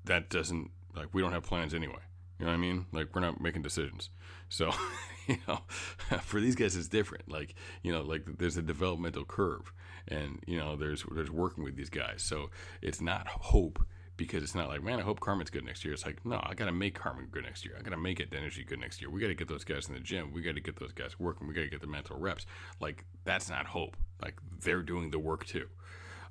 that 0.04 0.30
doesn't 0.30 0.70
like 0.96 1.08
we 1.12 1.22
don't 1.22 1.32
have 1.32 1.42
plans 1.42 1.74
anyway. 1.74 2.00
You 2.38 2.46
know 2.46 2.52
what 2.52 2.58
I 2.58 2.60
mean? 2.60 2.86
Like 2.92 3.14
we're 3.14 3.20
not 3.20 3.40
making 3.40 3.62
decisions. 3.62 4.10
So, 4.48 4.70
you 5.26 5.38
know, 5.46 5.60
for 6.22 6.40
these 6.40 6.54
guys 6.54 6.76
it's 6.76 6.88
different. 6.88 7.30
Like, 7.30 7.54
you 7.82 7.92
know, 7.92 8.02
like 8.02 8.38
there's 8.38 8.56
a 8.56 8.62
developmental 8.62 9.24
curve 9.24 9.72
and, 10.06 10.42
you 10.46 10.56
know, 10.56 10.76
there's 10.76 11.04
there's 11.12 11.30
working 11.30 11.64
with 11.64 11.76
these 11.76 11.90
guys. 11.90 12.22
So, 12.22 12.50
it's 12.80 13.00
not 13.00 13.26
hope 13.26 13.84
because 14.18 14.42
it's 14.42 14.54
not 14.54 14.68
like, 14.68 14.82
man, 14.82 14.98
I 14.98 15.02
hope 15.02 15.20
Carman's 15.20 15.48
good 15.48 15.64
next 15.64 15.84
year. 15.84 15.94
It's 15.94 16.04
like, 16.04 16.26
no, 16.26 16.40
I 16.42 16.52
got 16.52 16.66
to 16.66 16.72
make 16.72 16.94
Carmen 16.94 17.28
good 17.30 17.44
next 17.44 17.64
year. 17.64 17.76
I 17.78 17.82
got 17.82 17.92
to 17.92 17.96
make 17.96 18.18
Adeniji 18.18 18.66
good 18.66 18.80
next 18.80 19.00
year. 19.00 19.08
We 19.08 19.20
got 19.20 19.28
to 19.28 19.34
get 19.34 19.48
those 19.48 19.64
guys 19.64 19.88
in 19.88 19.94
the 19.94 20.00
gym. 20.00 20.32
We 20.32 20.42
got 20.42 20.56
to 20.56 20.60
get 20.60 20.76
those 20.78 20.92
guys 20.92 21.18
working. 21.18 21.48
We 21.48 21.54
got 21.54 21.62
to 21.62 21.70
get 21.70 21.80
the 21.80 21.86
mental 21.86 22.18
reps. 22.18 22.44
Like 22.80 23.04
that's 23.24 23.48
not 23.48 23.64
hope. 23.64 23.96
Like 24.20 24.34
they're 24.60 24.82
doing 24.82 25.10
the 25.10 25.18
work 25.18 25.46
too. 25.46 25.68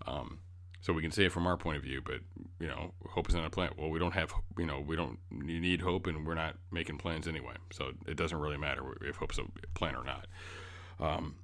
Um, 0.06 0.40
so 0.82 0.94
we 0.94 1.02
can 1.02 1.12
say 1.12 1.26
it 1.26 1.32
from 1.32 1.48
our 1.48 1.58
point 1.58 1.78
of 1.78 1.84
view, 1.84 2.02
but 2.06 2.20
you 2.60 2.68
know, 2.68 2.92
hope 3.10 3.30
is 3.30 3.36
not 3.36 3.46
a 3.46 3.50
plan. 3.50 3.72
Well, 3.78 3.90
we 3.90 4.00
don't 4.00 4.14
have, 4.14 4.32
you 4.58 4.66
know, 4.66 4.80
we 4.80 4.96
don't 4.96 5.18
need 5.32 5.82
hope, 5.82 6.08
and 6.08 6.26
we're 6.26 6.36
not 6.36 6.56
making 6.72 6.98
plans 6.98 7.28
anyway. 7.28 7.56
So 7.72 7.92
it 8.06 8.16
doesn't 8.16 8.38
really 8.38 8.58
matter 8.58 8.84
if 9.02 9.16
hope's 9.16 9.40
a 9.40 9.44
plan 9.74 9.96
or 9.96 10.04
not. 10.04 10.28
Um, 11.00 11.36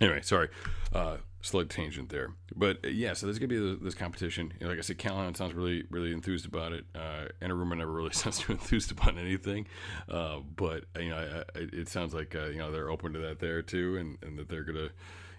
anyway, 0.00 0.20
sorry, 0.22 0.50
uh, 0.94 1.16
slight 1.42 1.70
tangent 1.70 2.10
there, 2.10 2.32
but 2.54 2.78
uh, 2.84 2.88
yeah. 2.88 3.12
So 3.14 3.26
there's 3.26 3.38
gonna 3.38 3.48
be 3.48 3.78
this 3.82 3.94
competition. 3.94 4.52
You 4.58 4.66
know, 4.66 4.70
like 4.70 4.78
I 4.78 4.82
said, 4.82 4.98
Callahan 4.98 5.34
sounds 5.34 5.54
really, 5.54 5.84
really 5.90 6.12
enthused 6.12 6.46
about 6.46 6.72
it. 6.72 6.84
Uh, 6.94 7.26
rumor 7.40 7.76
never 7.76 7.92
really 7.92 8.10
sounds 8.12 8.38
too 8.38 8.52
enthused 8.52 8.90
about 8.90 9.18
anything, 9.18 9.66
uh, 10.08 10.40
but 10.56 10.84
you 10.98 11.10
know, 11.10 11.16
I, 11.16 11.58
I, 11.58 11.66
it 11.72 11.88
sounds 11.88 12.14
like 12.14 12.34
uh, 12.34 12.46
you 12.46 12.58
know 12.58 12.70
they're 12.70 12.90
open 12.90 13.12
to 13.14 13.18
that 13.20 13.40
there 13.40 13.62
too, 13.62 13.96
and, 13.96 14.18
and 14.22 14.38
that 14.38 14.48
they're 14.48 14.64
gonna 14.64 14.90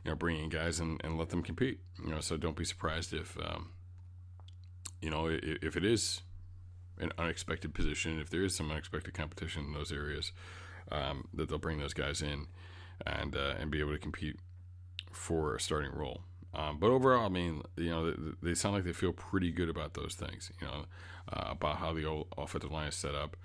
you 0.03 0.12
know, 0.12 0.15
bring 0.15 0.39
in 0.39 0.50
guys 0.50 0.79
and, 0.79 1.00
and 1.03 1.17
let 1.17 1.29
them 1.29 1.43
compete. 1.43 1.79
You 2.03 2.12
know, 2.12 2.20
so 2.20 2.38
don't 2.38 2.55
be 2.55 2.65
surprised 2.65 3.13
if, 3.13 3.38
um, 3.38 3.70
you 5.01 5.10
know, 5.10 5.27
if, 5.27 5.41
if 5.62 5.77
it 5.77 5.86
is 5.86 6.22
an 7.00 7.12
unexpected 7.17 7.74
position, 7.74 8.20
if 8.20 8.29
there 8.29 8.43
is 8.43 8.55
some 8.55 8.72
unexpected 8.72 9.13
competition 9.13 9.65
in 9.65 9.74
those 9.74 9.91
areas, 9.91 10.31
um, 10.91 11.27
that 11.34 11.50
they'll 11.50 11.58
bring 11.58 11.79
those 11.79 11.93
guys 11.93 12.22
in 12.22 12.48
and 13.05 13.36
uh, 13.36 13.53
and 13.60 13.72
be 13.72 13.79
able 13.79 13.93
to 13.93 13.98
compete 13.98 14.38
for 15.15 15.55
a 15.55 15.59
starting 15.59 15.91
role. 15.91 16.21
Um, 16.53 16.79
but 16.79 16.89
overall, 16.89 17.25
I 17.25 17.29
mean, 17.29 17.61
you 17.77 17.89
know, 17.89 18.11
they, 18.11 18.17
they, 18.43 18.53
sound 18.55 18.75
like 18.75 18.83
they 18.83 18.91
feel 18.91 19.13
pretty 19.13 19.51
good 19.51 19.69
about 19.69 19.93
those 19.93 20.15
things. 20.15 20.51
You 20.59 20.67
know, 20.67 20.85
uh, 21.31 21.51
about 21.51 21.77
how 21.77 21.93
the 21.93 22.25
offensive 22.37 22.71
line 22.71 22.89
is 22.89 22.95
set 22.95 23.15
up. 23.15 23.37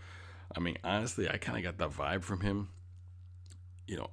I 0.57 0.61
mean, 0.61 0.77
honestly, 0.83 1.29
I 1.29 1.37
kind 1.37 1.57
of 1.59 1.65
got 1.65 1.79
that 1.79 1.97
vibe 1.97 2.25
from 2.25 2.41
him. 2.41 2.71
You 3.87 3.99
know, 3.99 4.11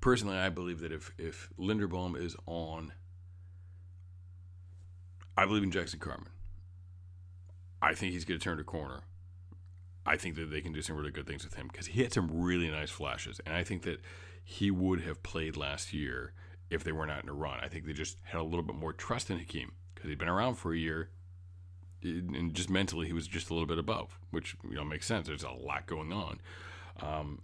personally, 0.00 0.36
I 0.36 0.50
believe 0.50 0.80
that 0.80 0.92
if 0.92 1.12
if 1.16 1.48
Linderbaum 1.58 2.20
is 2.20 2.36
on, 2.46 2.92
I 5.36 5.46
believe 5.46 5.62
in 5.62 5.70
Jackson 5.70 5.98
Carman. 5.98 6.28
I 7.80 7.94
think 7.94 8.12
he's 8.12 8.24
going 8.24 8.40
to 8.40 8.44
turn 8.44 8.58
a 8.58 8.64
corner. 8.64 9.02
I 10.04 10.16
think 10.16 10.34
that 10.36 10.50
they 10.50 10.60
can 10.60 10.72
do 10.72 10.82
some 10.82 10.96
really 10.96 11.12
good 11.12 11.26
things 11.26 11.44
with 11.44 11.54
him 11.54 11.68
because 11.70 11.86
he 11.86 12.02
had 12.02 12.12
some 12.12 12.28
really 12.32 12.70
nice 12.70 12.90
flashes, 12.90 13.40
and 13.46 13.54
I 13.54 13.62
think 13.62 13.82
that 13.82 14.00
he 14.44 14.70
would 14.70 15.02
have 15.02 15.22
played 15.22 15.56
last 15.56 15.92
year 15.92 16.32
if 16.70 16.84
they 16.84 16.92
were 16.92 17.06
not 17.06 17.22
in 17.22 17.28
a 17.28 17.34
run. 17.34 17.58
I 17.62 17.68
think 17.68 17.86
they 17.86 17.92
just 17.92 18.18
had 18.24 18.40
a 18.40 18.44
little 18.44 18.62
bit 18.62 18.76
more 18.76 18.92
trust 18.92 19.30
in 19.30 19.38
Hakeem 19.38 19.72
because 19.94 20.08
he'd 20.08 20.18
been 20.18 20.28
around 20.28 20.56
for 20.56 20.72
a 20.72 20.78
year, 20.78 21.10
and 22.02 22.54
just 22.54 22.70
mentally 22.70 23.06
he 23.06 23.12
was 23.12 23.26
just 23.26 23.50
a 23.50 23.54
little 23.54 23.66
bit 23.66 23.78
above, 23.78 24.18
which 24.30 24.56
you 24.68 24.76
know 24.76 24.84
makes 24.84 25.06
sense. 25.06 25.26
There's 25.26 25.42
a 25.42 25.50
lot 25.50 25.86
going 25.86 26.12
on. 26.12 26.40
Um, 27.00 27.42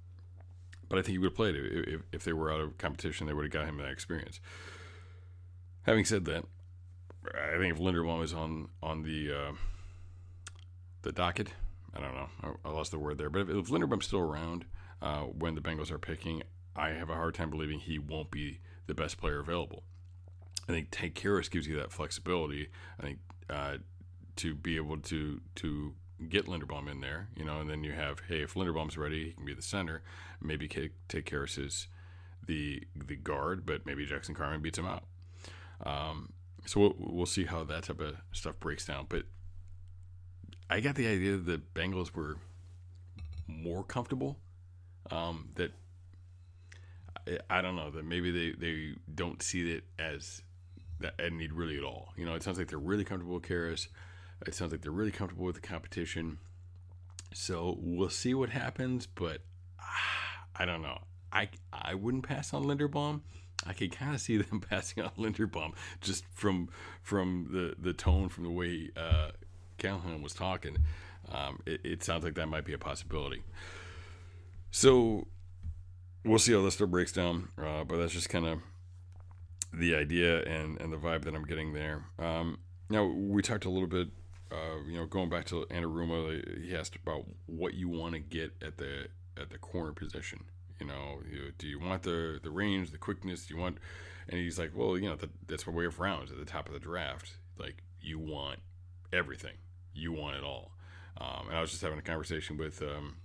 but 0.88 0.98
I 0.98 1.02
think 1.02 1.12
he 1.12 1.18
would 1.18 1.30
have 1.30 1.36
played 1.36 1.54
if, 1.56 2.02
if 2.12 2.24
they 2.24 2.32
were 2.32 2.52
out 2.52 2.60
of 2.60 2.78
competition. 2.78 3.26
They 3.26 3.32
would 3.32 3.44
have 3.44 3.52
got 3.52 3.66
him 3.66 3.78
that 3.78 3.90
experience. 3.90 4.40
Having 5.82 6.04
said 6.04 6.24
that, 6.26 6.44
I 7.26 7.58
think 7.58 7.74
if 7.74 7.80
Linderbaum 7.80 8.22
is 8.22 8.34
on 8.34 8.68
on 8.82 9.02
the 9.02 9.32
uh, 9.32 9.52
the 11.02 11.12
docket, 11.12 11.52
I 11.94 12.00
don't 12.00 12.14
know. 12.14 12.28
I, 12.42 12.68
I, 12.68 12.72
lost 12.72 12.90
the 12.90 12.98
word 12.98 13.18
there. 13.18 13.30
But 13.30 13.42
if, 13.42 13.48
if 13.48 13.68
Linderbaum's 13.68 14.06
still 14.06 14.20
around 14.20 14.66
uh, 15.00 15.22
when 15.22 15.54
the 15.54 15.60
Bengals 15.60 15.90
are 15.90 15.98
picking, 15.98 16.42
I 16.76 16.90
have 16.90 17.10
a 17.10 17.14
hard 17.14 17.34
time 17.34 17.50
believing 17.50 17.78
he 17.78 17.98
won't 17.98 18.30
be 18.30 18.60
the 18.86 18.94
best 18.94 19.18
player 19.18 19.40
available. 19.40 19.82
I 20.68 20.72
think 20.72 20.88
Tank 20.90 21.14
Karras 21.14 21.50
gives 21.50 21.66
you 21.66 21.76
that 21.76 21.92
flexibility. 21.92 22.68
I 22.98 23.02
think 23.02 23.18
uh, 23.50 23.76
to 24.36 24.54
be 24.54 24.76
able 24.76 24.98
to 24.98 25.40
to 25.56 25.94
get 26.28 26.46
Linderbaum 26.46 26.90
in 26.90 27.00
there, 27.00 27.28
you 27.36 27.44
know, 27.44 27.60
and 27.60 27.68
then 27.68 27.84
you 27.84 27.92
have, 27.92 28.20
hey, 28.28 28.42
if 28.42 28.54
Linderbaum's 28.54 28.96
ready, 28.96 29.26
he 29.26 29.32
can 29.32 29.44
be 29.44 29.54
the 29.54 29.62
center. 29.62 30.02
Maybe 30.40 30.66
of 30.66 31.54
his 31.54 31.88
the 32.46 32.82
the 32.94 33.16
guard, 33.16 33.66
but 33.66 33.86
maybe 33.86 34.04
Jackson 34.06 34.34
Carman 34.34 34.60
beats 34.60 34.78
him 34.78 34.86
out. 34.86 35.04
Um, 35.84 36.32
so 36.66 36.80
we'll, 36.80 36.94
we'll 36.98 37.26
see 37.26 37.44
how 37.44 37.64
that 37.64 37.84
type 37.84 38.00
of 38.00 38.16
stuff 38.32 38.58
breaks 38.60 38.86
down. 38.86 39.06
But 39.08 39.24
I 40.70 40.80
got 40.80 40.94
the 40.94 41.06
idea 41.06 41.36
that 41.36 41.46
the 41.46 41.62
Bengals 41.74 42.14
were 42.14 42.36
more 43.46 43.84
comfortable. 43.84 44.38
Um, 45.10 45.50
that 45.56 45.72
I, 47.48 47.62
don't 47.62 47.76
know 47.76 47.90
that 47.90 48.04
maybe 48.04 48.30
they, 48.30 48.52
they 48.58 48.94
don't 49.14 49.42
see 49.42 49.72
it 49.72 49.84
as 49.98 50.42
that 51.00 51.32
need 51.32 51.52
really 51.52 51.76
at 51.76 51.84
all. 51.84 52.12
You 52.16 52.24
know, 52.24 52.34
it 52.34 52.42
sounds 52.42 52.58
like 52.58 52.68
they're 52.68 52.78
really 52.78 53.04
comfortable 53.04 53.34
with 53.34 53.44
Karras. 53.44 53.88
It 54.46 54.54
sounds 54.54 54.72
like 54.72 54.82
they're 54.82 54.92
really 54.92 55.10
comfortable 55.10 55.44
with 55.44 55.54
the 55.54 55.60
competition. 55.60 56.38
So 57.32 57.76
we'll 57.80 58.10
see 58.10 58.34
what 58.34 58.50
happens, 58.50 59.06
but 59.06 59.40
ah, 59.80 60.46
I 60.56 60.64
don't 60.64 60.82
know. 60.82 61.00
I 61.32 61.48
I 61.72 61.94
wouldn't 61.94 62.24
pass 62.26 62.54
on 62.54 62.64
Linderbaum. 62.64 63.22
I 63.66 63.72
could 63.72 63.92
kind 63.92 64.14
of 64.14 64.20
see 64.20 64.36
them 64.42 64.60
passing 64.60 65.02
on 65.02 65.10
Linderbaum 65.18 65.72
just 66.00 66.24
from 66.32 66.68
from 67.02 67.48
the 67.50 67.74
the 67.78 67.92
tone 67.92 68.28
from 68.28 68.44
the 68.44 68.50
way 68.50 68.90
uh, 68.96 69.30
Callahan 69.78 70.22
was 70.22 70.34
talking. 70.34 70.76
Um, 71.32 71.60
it, 71.64 71.80
it, 71.84 72.04
sounds 72.04 72.22
like 72.22 72.34
that 72.34 72.48
might 72.48 72.66
be 72.66 72.74
a 72.74 72.78
possibility. 72.78 73.42
So 74.70 75.26
we'll 76.24 76.38
see 76.38 76.52
how 76.52 76.62
this 76.62 76.74
stuff 76.74 76.88
breaks 76.88 77.12
down. 77.12 77.48
Uh, 77.58 77.84
but 77.84 77.96
that's 77.96 78.12
just 78.12 78.28
kind 78.28 78.46
of 78.46 78.58
the 79.72 79.94
idea 79.94 80.42
and 80.42 80.80
and 80.80 80.92
the 80.92 80.96
vibe 80.96 81.24
that 81.24 81.34
I'm 81.34 81.44
getting 81.44 81.72
there. 81.72 82.04
Um, 82.18 82.58
now 82.88 83.04
we 83.04 83.42
talked 83.42 83.64
a 83.64 83.70
little 83.70 83.88
bit 83.88 84.08
uh, 84.54 84.82
you 84.86 84.96
know, 84.96 85.06
going 85.06 85.28
back 85.28 85.46
to 85.46 85.66
Anarumo, 85.70 86.62
he 86.62 86.76
asked 86.76 86.96
about 86.96 87.24
what 87.46 87.74
you 87.74 87.88
want 87.88 88.14
to 88.14 88.20
get 88.20 88.52
at 88.62 88.78
the 88.78 89.06
at 89.36 89.50
the 89.50 89.58
corner 89.58 89.92
position. 89.92 90.44
You 90.80 90.86
know, 90.86 91.20
you, 91.28 91.52
do 91.58 91.66
you 91.66 91.80
want 91.80 92.02
the 92.02 92.38
the 92.42 92.50
range, 92.50 92.90
the 92.90 92.98
quickness? 92.98 93.46
Do 93.46 93.54
you 93.54 93.60
want? 93.60 93.78
And 94.28 94.38
he's 94.38 94.58
like, 94.58 94.70
well, 94.74 94.96
you 94.96 95.08
know, 95.08 95.16
that, 95.16 95.30
that's 95.46 95.66
what 95.66 95.76
we 95.76 95.84
have 95.84 95.98
rounds 95.98 96.30
at 96.30 96.38
the 96.38 96.46
top 96.46 96.66
of 96.66 96.72
the 96.72 96.80
draft. 96.80 97.32
Like, 97.58 97.82
you 98.00 98.18
want 98.18 98.60
everything. 99.12 99.56
You 99.92 100.12
want 100.12 100.36
it 100.36 100.42
all. 100.42 100.72
Um, 101.20 101.48
and 101.48 101.56
I 101.58 101.60
was 101.60 101.70
just 101.70 101.82
having 101.82 101.98
a 101.98 102.02
conversation 102.02 102.56
with, 102.56 102.80
um, 102.80 103.18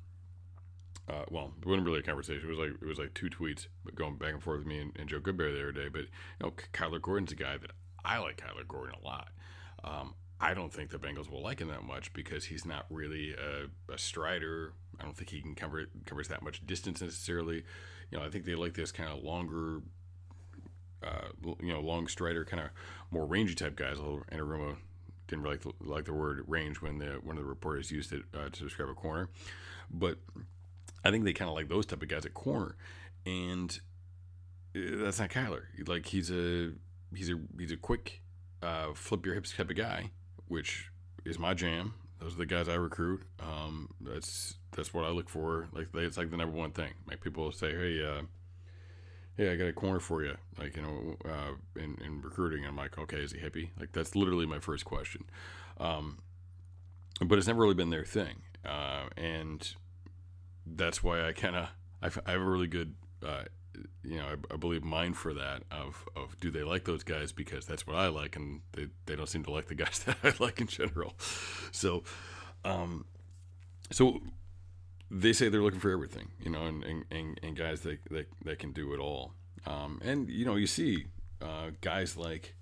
uh, 1.10 1.26
well, 1.32 1.52
it 1.60 1.66
wasn't 1.66 1.86
really 1.86 2.00
a 2.00 2.04
conversation. 2.04 2.44
It 2.46 2.50
was 2.50 2.60
like 2.60 2.78
it 2.82 2.86
was 2.86 3.00
like 3.00 3.14
two 3.14 3.30
tweets, 3.30 3.68
going 3.96 4.18
back 4.18 4.34
and 4.34 4.44
forth 4.44 4.60
with 4.60 4.68
me 4.68 4.80
and, 4.80 4.92
and 4.98 5.10
Joe 5.10 5.20
Goodberry 5.20 5.54
the 5.54 5.62
other 5.62 5.72
day. 5.72 5.90
But 5.92 6.02
you 6.02 6.08
know, 6.42 6.54
Kyler 6.74 7.02
Gordon's 7.02 7.32
a 7.32 7.36
guy 7.36 7.58
that 7.58 7.72
I 8.06 8.20
like. 8.20 8.38
Kyler 8.38 8.68
Gordon 8.68 8.96
a 9.02 9.06
lot. 9.06 9.30
Um, 9.84 10.14
I 10.40 10.54
don't 10.54 10.72
think 10.72 10.92
the 10.92 11.00
Bengals 11.00 11.30
will 11.30 11.42
like 11.42 11.60
him 11.60 11.70
that 11.70 11.84
much 11.84 12.14
because 12.14 12.46
he's 12.46 12.66
not 12.66 12.86
really 12.90 13.34
a, 13.34 13.92
a 13.92 13.98
strider. 13.98 14.74
I 15.00 15.04
don't 15.04 15.18
think 15.18 15.32
he 15.32 15.42
can 15.42 15.56
cover 15.56 15.86
covers 16.06 16.28
that 16.28 16.44
much 16.44 16.66
distance 16.66 17.02
necessarily. 17.02 17.64
You 18.12 18.20
know, 18.20 18.24
I 18.24 18.30
think 18.30 18.46
they 18.46 18.56
like 18.56 18.76
this 18.76 18.92
kind 18.92 19.10
of 19.10 19.24
longer, 19.24 19.82
uh, 21.04 21.30
you 21.60 21.74
know, 21.74 21.82
long 21.82 22.08
strider, 22.08 22.46
kind 22.46 22.64
of 22.64 22.70
more 23.10 23.26
rangy 23.26 23.56
type 23.56 23.76
guys. 23.76 23.98
Although 23.98 24.24
Anarumo 24.32 24.78
didn't 25.28 25.44
really 25.44 25.56
like 25.56 25.64
the, 25.64 25.74
like 25.82 26.06
the 26.06 26.14
word 26.14 26.44
range 26.48 26.82
when 26.82 27.00
the 27.00 27.20
one 27.24 27.38
of 27.38 27.44
the 27.44 27.50
reporters 27.50 27.92
used 27.92 28.14
it 28.14 28.24
uh, 28.34 28.50
to 28.50 28.64
describe 28.64 28.90
a 28.90 28.94
corner, 28.94 29.30
but 29.90 30.20
I 31.04 31.12
think 31.12 31.24
they 31.24 31.34
kind 31.34 31.50
of 31.50 31.56
like 31.56 31.70
those 31.70 31.86
type 31.86 32.02
of 32.02 32.08
guys 32.08 32.26
at 32.26 32.34
corner, 32.34 32.76
and 33.26 33.80
uh, 34.76 35.04
that's 35.04 35.20
not 35.20 35.30
Kyler. 35.30 35.64
Like 35.88 36.06
he's 36.08 36.32
a 36.32 36.72
he's 37.16 37.30
a 37.30 37.40
he's 37.58 37.72
a 37.72 37.78
quick 37.78 38.22
uh, 38.62 38.94
flip 38.94 39.26
your 39.26 39.36
hips 39.36 39.56
type 39.56 39.70
of 39.70 39.76
guy 39.76 40.12
which 40.50 40.92
is 41.24 41.40
my 41.40 41.54
jam. 41.54 41.94
Those 42.20 42.34
are 42.34 42.40
the 42.40 42.46
guys 42.46 42.68
I 42.68 42.74
recruit. 42.74 43.22
Um, 43.40 43.92
that's 44.02 44.56
that's 44.76 44.94
what 44.94 45.06
I 45.06 45.10
look 45.10 45.30
for. 45.30 45.70
Like 45.72 45.88
it's 45.94 46.18
like 46.18 46.30
the 46.30 46.36
number 46.36 46.58
one 46.58 46.72
thing. 46.72 46.92
Like 47.08 47.22
people 47.22 47.50
say, 47.54 47.72
hey, 47.72 48.04
uh, 48.04 48.24
hey, 49.38 49.54
I 49.54 49.56
got 49.56 49.70
a 49.70 49.74
corner 49.74 50.02
for 50.02 50.22
you. 50.24 50.36
Like 50.58 50.76
you 50.76 50.82
know, 50.82 51.16
uh, 51.24 51.80
in 51.80 51.98
in 52.06 52.22
recruiting, 52.22 52.66
I'm 52.66 52.76
like, 52.76 52.98
okay, 52.98 53.18
is 53.18 53.32
he 53.32 53.40
hippie? 53.40 53.70
Like 53.80 53.94
that's 53.94 54.16
literally 54.16 54.46
my 54.46 54.60
first 54.60 54.84
question. 54.84 55.24
Um, 55.80 56.18
but 57.26 57.38
it's 57.38 57.48
never 57.48 57.62
really 57.62 57.76
been 57.76 57.90
their 57.90 58.04
thing, 58.04 58.42
uh, 58.66 59.06
and 59.16 59.74
that's 60.76 61.04
why 61.04 61.28
I 61.28 61.34
kind 61.34 61.56
of 61.56 61.70
I, 62.02 62.32
have 62.32 62.42
a 62.42 62.46
really 62.46 62.68
good 62.68 62.96
uh, 63.26 63.44
you 64.04 64.18
know, 64.18 64.26
I, 64.26 64.54
I, 64.54 64.58
believe 64.58 64.84
mine 64.84 65.14
for 65.14 65.34
that 65.34 65.64
of, 65.72 66.08
of 66.16 66.40
do 66.40 66.52
they 66.52 66.64
like 66.64 66.86
those 66.86 67.04
guys 67.04 67.32
because 67.32 67.66
that's 67.66 67.86
what 67.86 67.96
I 67.96 68.08
like 68.08 68.36
and 68.36 68.62
they, 68.74 68.88
they 69.06 69.16
don't 69.16 69.28
seem 69.28 69.44
to 69.44 69.52
like 69.52 69.68
the 69.68 69.76
guys 69.84 70.00
that 70.06 70.18
I 70.24 70.34
like 70.40 70.62
in 70.62 70.68
general. 70.68 71.14
So, 71.72 72.04
um, 72.64 73.06
so 73.92 74.20
they 75.12 75.34
say 75.34 75.50
they're 75.50 75.62
looking 75.62 75.80
for 75.80 75.92
everything, 75.92 76.30
you 76.40 76.50
know, 76.50 76.66
and, 76.66 76.84
and, 76.84 77.06
and, 77.12 77.40
and 77.44 77.56
guys 77.56 77.82
that, 77.82 78.00
that, 78.12 78.28
that 78.46 78.60
can 78.60 78.72
do 78.72 78.94
it 78.94 79.00
all. 79.00 79.34
Um, 79.66 80.00
and, 80.04 80.30
you 80.30 80.46
know, 80.46 80.56
you 80.56 80.68
see 80.68 81.06
uh, 81.42 81.72
guys 81.82 82.16
like 82.16 82.56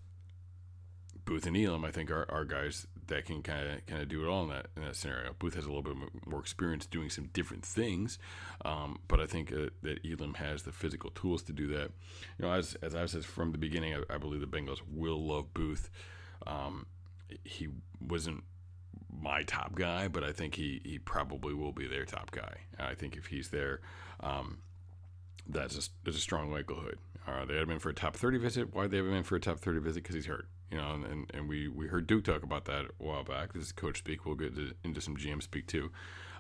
Booth 1.26 1.46
and 1.46 1.58
Elam, 1.58 1.84
I 1.86 1.92
think, 1.92 2.10
are, 2.10 2.26
are 2.30 2.46
guys 2.46 2.88
that 3.08 3.26
can 3.26 3.42
kind 3.42 3.68
of 3.68 3.86
kind 3.86 4.02
of 4.02 4.10
do 4.10 4.24
it 4.24 4.28
all 4.28 4.44
in 4.44 4.50
that 4.50 4.68
in 4.76 4.84
that 4.84 4.96
scenario. 4.96 5.34
Booth 5.38 5.56
has 5.56 5.66
a 5.66 5.68
little 5.68 5.84
bit 5.84 5.96
more 6.26 6.40
experience 6.40 6.86
doing 6.86 7.10
some 7.10 7.30
different 7.34 7.66
things, 7.66 8.20
um, 8.66 9.00
but 9.08 9.20
I 9.20 9.26
think 9.26 9.52
uh, 9.52 9.70
that 9.84 10.00
Elam 10.06 10.36
has 10.36 10.64
the 10.64 10.72
physical 10.72 11.10
tools 11.12 11.44
to 11.44 11.54
do 11.54 11.68
that. 11.68 11.92
You 12.38 12.46
know, 12.46 12.52
as 12.52 12.76
as 12.82 12.96
I've 12.96 13.10
said 13.10 13.26
from 13.26 13.52
the 13.52 13.58
beginning, 13.58 13.96
I, 13.96 14.16
I 14.16 14.18
believe 14.18 14.42
the 14.42 14.48
Bengals 14.48 14.82
will 14.92 15.26
love 15.26 15.54
Booth. 15.54 15.90
Um, 16.46 16.86
he 17.44 17.70
wasn't 18.00 18.44
my 19.10 19.44
top 19.44 19.76
guy, 19.76 20.08
but 20.08 20.24
I 20.24 20.32
think 20.32 20.56
he 20.56 20.82
he 20.84 21.00
probably 21.00 21.54
will 21.54 21.74
be 21.74 21.88
their 21.88 22.06
top 22.06 22.32
guy. 22.32 22.58
I 22.80 22.94
think 22.94 23.16
if 23.16 23.28
he's 23.28 23.50
there, 23.50 23.82
um, 24.20 24.60
that's 25.48 25.76
a, 25.76 25.90
that's 26.04 26.18
a 26.18 26.22
strong 26.22 26.52
likelihood. 26.52 27.00
Uh, 27.28 27.46
they 27.46 27.56
had 27.56 27.64
him 27.64 27.72
in 27.72 27.80
for 27.80 27.90
a 27.90 27.94
top 27.94 28.16
30 28.16 28.38
visit. 28.38 28.74
Why 28.74 28.88
they 28.88 28.98
have 28.98 29.06
him 29.06 29.14
in 29.14 29.24
for 29.24 29.36
a 29.36 29.40
top 29.40 29.60
30 29.60 29.80
visit? 29.80 30.04
Because 30.04 30.16
he's 30.16 30.28
hurt. 30.28 30.48
You 30.72 30.78
know, 30.78 31.02
and, 31.10 31.32
and, 31.34 31.48
we, 31.48 31.70
we 31.70 31.88
heard 31.88 32.08
Duke 32.08 32.26
talk 32.26 32.44
about 32.44 32.66
that 32.66 32.86
a 32.86 33.04
while 33.04 33.24
back. 33.24 33.54
This 33.54 33.64
is 33.64 33.72
coach 33.72 34.00
speak. 34.00 34.26
We'll 34.26 34.36
get 34.36 34.54
to, 34.56 34.74
into 34.84 35.00
some 35.00 35.16
GM 35.16 35.42
speak 35.42 35.66
too 35.66 35.92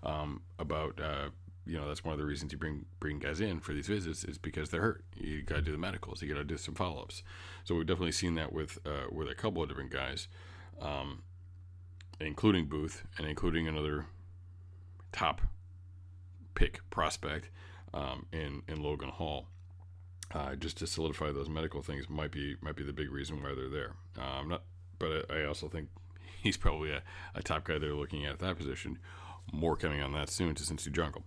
um, 0.03 0.41
about 0.59 0.99
uh, 0.99 1.29
you 1.65 1.77
know 1.77 1.87
that's 1.87 2.03
one 2.03 2.13
of 2.13 2.19
the 2.19 2.25
reasons 2.25 2.51
you 2.51 2.57
bring 2.57 2.85
bring 2.99 3.19
guys 3.19 3.41
in 3.41 3.59
for 3.59 3.73
these 3.73 3.87
visits 3.87 4.23
is 4.23 4.37
because 4.37 4.69
they're 4.69 4.81
hurt. 4.81 5.03
You 5.15 5.43
got 5.43 5.55
to 5.55 5.61
do 5.61 5.71
the 5.71 5.77
medicals. 5.77 6.21
You 6.21 6.29
got 6.29 6.39
to 6.39 6.43
do 6.43 6.57
some 6.57 6.75
follow 6.75 7.01
ups. 7.01 7.23
So 7.65 7.75
we've 7.75 7.85
definitely 7.85 8.13
seen 8.13 8.35
that 8.35 8.53
with 8.53 8.79
uh, 8.85 9.07
with 9.11 9.29
a 9.29 9.35
couple 9.35 9.61
of 9.61 9.69
different 9.69 9.91
guys, 9.91 10.27
um, 10.81 11.23
including 12.19 12.65
Booth 12.65 13.03
and 13.17 13.27
including 13.27 13.67
another 13.67 14.05
top 15.11 15.41
pick 16.55 16.81
prospect 16.89 17.49
um, 17.93 18.25
in 18.31 18.63
in 18.67 18.81
Logan 18.81 19.09
Hall. 19.09 19.47
Uh, 20.33 20.55
just 20.55 20.77
to 20.77 20.87
solidify 20.87 21.31
those 21.31 21.47
medical 21.47 21.81
things 21.81 22.09
might 22.09 22.31
be 22.31 22.57
might 22.61 22.75
be 22.75 22.83
the 22.83 22.93
big 22.93 23.11
reason 23.11 23.41
why 23.41 23.53
they're 23.55 23.69
there. 23.69 23.93
Um, 24.21 24.49
not, 24.49 24.63
but 24.99 25.31
I 25.31 25.45
also 25.45 25.67
think 25.69 25.89
he's 26.41 26.57
probably 26.57 26.91
a, 26.91 27.01
a 27.33 27.41
top 27.41 27.63
guy 27.63 27.77
they're 27.77 27.93
looking 27.93 28.25
at 28.25 28.33
at 28.33 28.39
that 28.39 28.57
position. 28.57 28.99
More 29.53 29.77
coming 29.77 30.01
on 30.01 30.11
that 30.11 30.29
soon 30.29 30.55
to 30.55 30.63
Cincy 30.63 30.91
Jungle. 30.91 31.23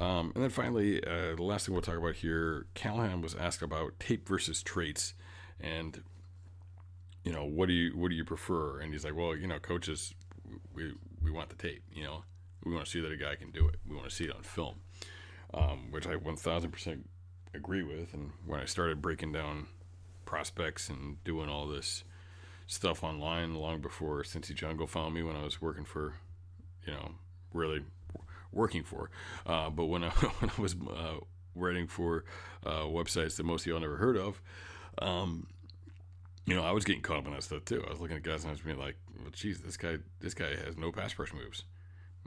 Um, 0.00 0.32
and 0.34 0.42
then 0.42 0.50
finally, 0.50 1.04
uh, 1.04 1.34
the 1.36 1.42
last 1.42 1.66
thing 1.66 1.74
we'll 1.74 1.82
talk 1.82 1.98
about 1.98 2.16
here, 2.16 2.66
Callahan 2.74 3.20
was 3.20 3.34
asked 3.34 3.60
about 3.60 4.00
tape 4.00 4.26
versus 4.26 4.62
traits, 4.62 5.12
and 5.60 6.02
you 7.24 7.32
know 7.32 7.44
what 7.44 7.66
do 7.68 7.74
you 7.74 7.96
what 7.96 8.08
do 8.08 8.14
you 8.14 8.24
prefer? 8.24 8.80
And 8.80 8.92
he's 8.92 9.04
like, 9.04 9.14
well, 9.14 9.36
you 9.36 9.46
know, 9.46 9.58
coaches, 9.58 10.14
we 10.74 10.94
we 11.22 11.30
want 11.30 11.50
the 11.50 11.56
tape. 11.56 11.82
You 11.94 12.04
know, 12.04 12.24
we 12.64 12.72
want 12.72 12.86
to 12.86 12.90
see 12.90 13.00
that 13.00 13.12
a 13.12 13.16
guy 13.16 13.36
can 13.36 13.50
do 13.50 13.68
it. 13.68 13.76
We 13.86 13.94
want 13.94 14.08
to 14.08 14.14
see 14.14 14.24
it 14.24 14.34
on 14.34 14.42
film, 14.42 14.76
um, 15.52 15.90
which 15.90 16.06
I 16.06 16.16
one 16.16 16.36
thousand 16.36 16.70
percent 16.70 17.06
agree 17.54 17.82
with. 17.82 18.14
And 18.14 18.32
when 18.46 18.60
I 18.60 18.64
started 18.64 19.02
breaking 19.02 19.32
down 19.32 19.66
prospects 20.24 20.88
and 20.88 21.22
doing 21.24 21.48
all 21.48 21.66
this 21.66 22.04
stuff 22.66 23.04
online 23.04 23.54
long 23.54 23.80
before 23.80 24.22
Cincy 24.22 24.54
Jungle 24.54 24.86
found 24.86 25.14
me 25.14 25.22
when 25.22 25.36
I 25.36 25.42
was 25.42 25.60
working 25.60 25.84
for, 25.84 26.14
you 26.86 26.92
know, 26.92 27.12
really 27.52 27.82
working 28.52 28.82
for. 28.82 29.10
Uh, 29.46 29.70
but 29.70 29.86
when 29.86 30.04
I 30.04 30.08
when 30.40 30.50
I 30.50 30.60
was 30.60 30.74
uh, 30.74 31.16
writing 31.54 31.86
for 31.86 32.24
uh, 32.64 32.82
websites 32.82 33.36
that 33.36 33.44
most 33.44 33.62
of 33.62 33.66
y'all 33.66 33.80
never 33.80 33.96
heard 33.96 34.16
of, 34.16 34.40
um, 34.98 35.46
you 36.46 36.54
know, 36.54 36.62
I 36.62 36.72
was 36.72 36.84
getting 36.84 37.02
caught 37.02 37.18
up 37.18 37.26
in 37.26 37.32
that 37.32 37.42
stuff 37.42 37.64
too. 37.64 37.84
I 37.86 37.90
was 37.90 38.00
looking 38.00 38.16
at 38.16 38.22
guys 38.22 38.42
and 38.42 38.50
I 38.50 38.52
was 38.52 38.60
being 38.60 38.78
like, 38.78 38.96
"Well, 39.20 39.30
geez, 39.32 39.60
this 39.60 39.76
guy 39.76 39.98
this 40.20 40.34
guy 40.34 40.56
has 40.64 40.76
no 40.76 40.92
pass 40.92 41.18
rush 41.18 41.32
moves." 41.32 41.64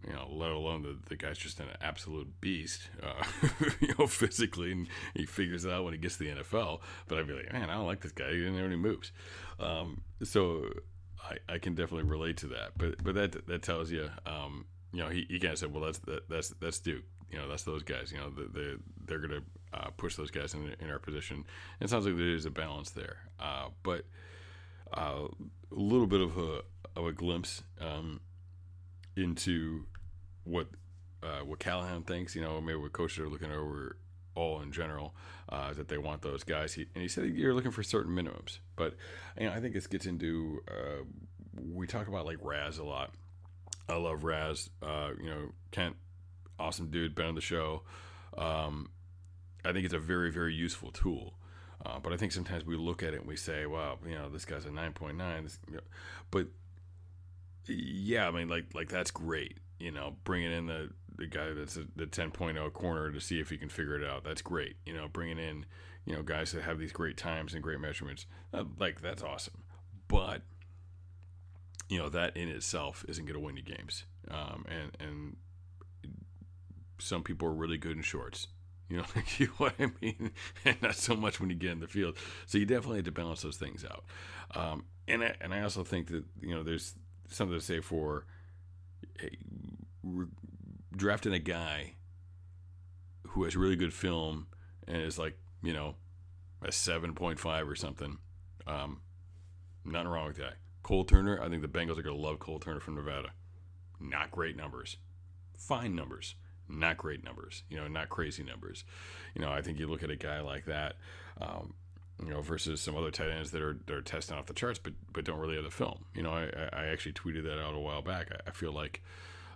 You 0.07 0.13
know, 0.13 0.27
let 0.31 0.51
alone 0.51 0.83
the, 0.83 0.97
the 1.09 1.15
guy's 1.15 1.38
just 1.38 1.59
an 1.59 1.67
absolute 1.81 2.39
beast, 2.39 2.89
uh, 3.01 3.24
you 3.79 3.93
know, 3.97 4.05
physically, 4.05 4.71
and 4.71 4.88
he 5.15 5.25
figures 5.25 5.65
it 5.65 5.71
out 5.71 5.83
when 5.83 5.93
he 5.93 6.00
gets 6.00 6.17
to 6.17 6.24
the 6.25 6.41
NFL. 6.41 6.81
But 7.07 7.17
I'd 7.17 7.27
be 7.27 7.33
like, 7.33 7.51
man, 7.51 7.69
I 7.69 7.74
don't 7.74 7.88
like 7.88 8.01
this 8.01 8.12
guy. 8.12 8.29
He 8.29 8.38
didn't 8.38 8.55
have 8.57 8.65
any 8.65 8.75
moves. 8.75 9.12
Um, 9.59 10.01
so 10.24 10.69
I, 11.24 11.53
I 11.53 11.57
can 11.57 11.74
definitely 11.74 12.09
relate 12.09 12.38
to 12.38 12.47
that. 12.47 12.77
But 12.77 13.03
but 13.03 13.15
that 13.15 13.47
that 13.47 13.62
tells 13.63 13.89
you, 13.89 14.09
um, 14.25 14.65
you 14.93 15.01
know, 15.01 15.09
he, 15.09 15.25
he 15.29 15.39
kind 15.39 15.53
of 15.53 15.59
said, 15.59 15.74
well, 15.74 15.83
that's 15.83 16.00
that, 16.00 16.29
that's 16.29 16.50
that's 16.50 16.79
Duke. 16.79 17.03
You 17.31 17.39
know, 17.39 17.47
that's 17.47 17.63
those 17.63 17.83
guys. 17.83 18.12
You 18.12 18.19
know, 18.19 18.29
they 18.29 18.75
they're 19.05 19.19
going 19.19 19.41
to 19.41 19.43
uh, 19.74 19.89
push 19.97 20.15
those 20.15 20.31
guys 20.31 20.53
in, 20.53 20.75
in 20.79 20.89
our 20.89 21.00
position. 21.00 21.38
And 21.79 21.88
it 21.88 21.89
sounds 21.89 22.05
like 22.05 22.15
there 22.15 22.29
is 22.29 22.45
a 22.45 22.51
balance 22.51 22.91
there. 22.91 23.17
Uh, 23.39 23.69
but 23.83 24.05
uh, 24.95 25.27
a 25.71 25.75
little 25.75 26.07
bit 26.07 26.21
of 26.21 26.38
a 26.38 26.62
of 26.95 27.07
a 27.07 27.12
glimpse 27.12 27.63
um, 27.81 28.21
into 29.17 29.85
what 30.45 30.67
uh, 31.21 31.39
what 31.39 31.59
Callahan 31.59 32.03
thinks. 32.03 32.35
You 32.35 32.41
know, 32.41 32.61
maybe 32.61 32.79
what 32.79 32.93
coaches 32.93 33.19
are 33.19 33.29
looking 33.29 33.51
over 33.51 33.97
all 34.33 34.61
in 34.61 34.71
general 34.71 35.13
uh, 35.49 35.73
that 35.73 35.87
they 35.87 35.97
want 35.97 36.21
those 36.21 36.43
guys. 36.43 36.73
He, 36.73 36.86
and 36.93 37.01
he 37.01 37.08
said 37.08 37.25
you're 37.25 37.53
looking 37.53 37.71
for 37.71 37.84
certain 37.84 38.15
minimums, 38.15 38.60
but 38.75 38.95
you 39.39 39.47
know, 39.47 39.53
I 39.53 39.60
think 39.60 39.73
this 39.73 39.88
gets 39.88 40.05
into 40.05 40.62
uh, 40.69 41.03
we 41.73 41.88
talk 41.88 42.08
about 42.08 42.25
like 42.25 42.38
RAS 42.41 42.77
a 42.77 42.84
lot 42.84 43.12
I 43.88 43.95
love 43.95 44.23
RAS. 44.23 44.69
Uh, 44.81 45.12
you 45.21 45.29
know, 45.29 45.51
Kent, 45.71 45.95
awesome 46.60 46.89
dude, 46.89 47.15
been 47.15 47.27
on 47.27 47.36
the 47.36 47.41
show. 47.41 47.84
Um, 48.38 48.89
I 49.63 49.71
think 49.73 49.86
it's 49.86 49.93
a 49.93 49.99
very, 49.99 50.31
very 50.31 50.53
useful 50.53 50.91
tool. 50.91 51.38
Uh, 51.86 51.99
but 51.99 52.13
I 52.13 52.17
think 52.17 52.31
sometimes 52.31 52.65
we 52.65 52.75
look 52.77 53.03
at 53.03 53.13
it 53.13 53.19
and 53.19 53.27
we 53.27 53.36
say, 53.36 53.65
"Wow, 53.65 53.99
you 54.05 54.15
know, 54.15 54.29
this 54.29 54.45
guy's 54.45 54.65
a 54.65 54.69
9.9." 54.69 55.58
you 55.67 55.75
know, 55.75 55.81
but 56.31 56.47
yeah, 57.67 58.27
I 58.27 58.31
mean, 58.31 58.47
like, 58.47 58.73
like 58.73 58.89
that's 58.89 59.12
great. 59.12 59.58
You 59.79 59.91
know, 59.91 60.15
bringing 60.23 60.51
in 60.51 60.67
the 60.67 60.89
the 61.17 61.27
guy 61.27 61.53
that's 61.53 61.77
a, 61.77 61.85
the 61.95 62.05
10.0 62.05 62.73
corner 62.73 63.11
to 63.11 63.21
see 63.21 63.39
if 63.39 63.49
he 63.49 63.57
can 63.57 63.69
figure 63.69 63.95
it 63.95 64.05
out. 64.07 64.23
That's 64.23 64.41
great. 64.41 64.75
You 64.85 64.93
know, 64.93 65.07
bringing 65.07 65.39
in 65.39 65.65
you 66.05 66.15
know 66.15 66.23
guys 66.23 66.51
that 66.51 66.63
have 66.63 66.79
these 66.79 66.91
great 66.91 67.17
times 67.17 67.53
and 67.53 67.63
great 67.63 67.79
measurements. 67.79 68.25
Uh, 68.53 68.65
like 68.79 69.01
that's 69.01 69.23
awesome. 69.23 69.63
But 70.07 70.41
you 71.89 71.99
know 71.99 72.09
that 72.09 72.35
in 72.35 72.49
itself 72.49 73.05
isn't 73.07 73.25
going 73.25 73.39
to 73.39 73.39
win 73.39 73.57
you 73.57 73.63
games. 73.63 74.05
Um, 74.29 74.65
and 74.67 74.91
and 74.99 75.35
some 76.99 77.23
people 77.23 77.47
are 77.47 77.53
really 77.53 77.77
good 77.77 77.97
in 77.97 78.03
shorts. 78.03 78.47
You 78.88 78.97
know, 78.97 79.05
you 79.39 79.47
know 79.47 79.53
what 79.57 79.73
I 79.79 79.88
mean, 79.99 80.29
and 80.63 80.79
not 80.79 80.93
so 80.93 81.15
much 81.15 81.39
when 81.39 81.49
you 81.49 81.55
get 81.55 81.71
in 81.71 81.79
the 81.79 81.88
field. 81.88 82.17
So 82.45 82.59
you 82.59 82.67
definitely 82.67 82.97
have 82.97 83.05
to 83.05 83.11
balance 83.11 83.41
those 83.41 83.57
things 83.57 83.83
out. 83.83 84.03
Um, 84.53 84.85
and 85.07 85.23
I, 85.23 85.33
and 85.41 85.55
I 85.55 85.63
also 85.63 85.83
think 85.83 86.09
that 86.09 86.23
you 86.39 86.53
know 86.53 86.61
there's 86.61 86.93
something 87.27 87.57
to 87.57 87.65
say 87.65 87.79
for 87.79 88.27
drafting 90.96 91.34
a 91.34 91.39
guy 91.39 91.96
who 93.28 93.44
has 93.44 93.56
really 93.56 93.76
good 93.76 93.94
film 93.94 94.48
and 94.88 95.02
is 95.02 95.20
like 95.20 95.38
you 95.62 95.74
know 95.74 95.96
a 96.62 96.72
seven 96.72 97.13
point 97.13 97.39
five 97.39 97.68
or 97.68 97.76
something. 97.76 98.18
Um, 98.68 99.02
nothing 99.84 100.08
wrong 100.08 100.28
with 100.28 100.38
that. 100.38 100.56
Cole 100.84 101.04
Turner, 101.04 101.41
I 101.41 101.50
think 101.50 101.62
the 101.62 101.68
Bengals 101.68 101.98
are 101.98 102.04
going 102.04 102.15
to 102.15 102.22
love 102.22 102.39
Cole 102.39 102.60
Turner 102.60 102.80
from 102.80 102.96
Nevada. 102.96 103.32
Not 104.00 104.32
great 104.32 104.56
numbers. 104.56 104.98
Fine 105.58 105.96
numbers. 105.96 106.36
Not 106.68 106.98
great 106.98 107.24
numbers. 107.24 107.63
You 107.70 107.78
know, 107.78 107.88
not 107.88 108.10
crazy 108.10 108.44
numbers. 108.44 108.84
You 109.34 109.41
know, 109.41 109.52
I 109.52 109.62
think 109.62 109.80
you 109.80 109.88
look 109.88 110.04
at 110.04 110.10
a 110.12 110.15
guy 110.15 110.41
like 110.41 110.65
that, 110.65 110.96
um, 111.39 111.74
you 112.25 112.33
know, 112.33 112.41
versus 112.41 112.81
some 112.81 112.97
other 112.97 113.11
tight 113.11 113.29
ends 113.29 113.51
that 113.51 113.61
are 113.61 113.77
that 113.85 113.93
are 113.95 114.01
testing 114.01 114.35
off 114.38 114.47
the 114.47 114.53
charts, 114.53 114.79
but 114.79 114.93
but 115.13 115.25
don't 115.25 115.39
really 115.39 115.55
have 115.55 115.63
the 115.63 115.71
film. 115.71 116.05
You 116.15 116.23
know, 116.23 116.31
I, 116.31 116.49
I 116.73 116.85
actually 116.88 117.13
tweeted 117.13 117.43
that 117.43 117.61
out 117.61 117.75
a 117.75 117.79
while 117.79 118.01
back. 118.01 118.29
I, 118.31 118.49
I 118.49 118.51
feel 118.51 118.71
like 118.71 119.01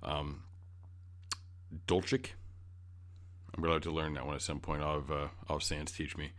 um, 0.03 0.43
Dulcich. 1.87 2.29
I'm 3.55 3.63
going 3.63 3.71
to 3.71 3.73
have 3.73 3.83
to 3.83 3.91
learn 3.91 4.13
that 4.13 4.25
one 4.25 4.35
at 4.35 4.43
some 4.43 4.59
point. 4.59 4.83
I'll 4.83 5.01
have, 5.01 5.11
uh, 5.11 5.27
I'll 5.49 5.55
have 5.57 5.63
Sands 5.63 5.91
teach 5.91 6.15
me. 6.15 6.31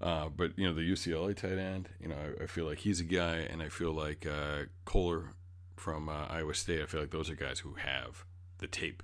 Uh, 0.00 0.28
but 0.28 0.56
you 0.58 0.66
know 0.66 0.74
the 0.74 0.82
UCLA 0.82 1.34
tight 1.34 1.58
end, 1.58 1.88
you 2.00 2.08
know 2.08 2.16
I, 2.16 2.44
I, 2.44 2.46
feel 2.46 2.66
like 2.66 2.78
he's 2.78 3.00
a 3.00 3.04
guy, 3.04 3.36
and 3.36 3.62
I 3.62 3.68
feel 3.68 3.92
like 3.92 4.26
uh, 4.26 4.64
Kolar 4.84 5.30
from 5.76 6.08
uh, 6.08 6.26
Iowa 6.28 6.54
State. 6.54 6.82
I 6.82 6.86
feel 6.86 7.00
like 7.00 7.10
those 7.10 7.30
are 7.30 7.34
guys 7.34 7.60
who 7.60 7.74
have 7.74 8.24
the 8.58 8.66
tape 8.66 9.02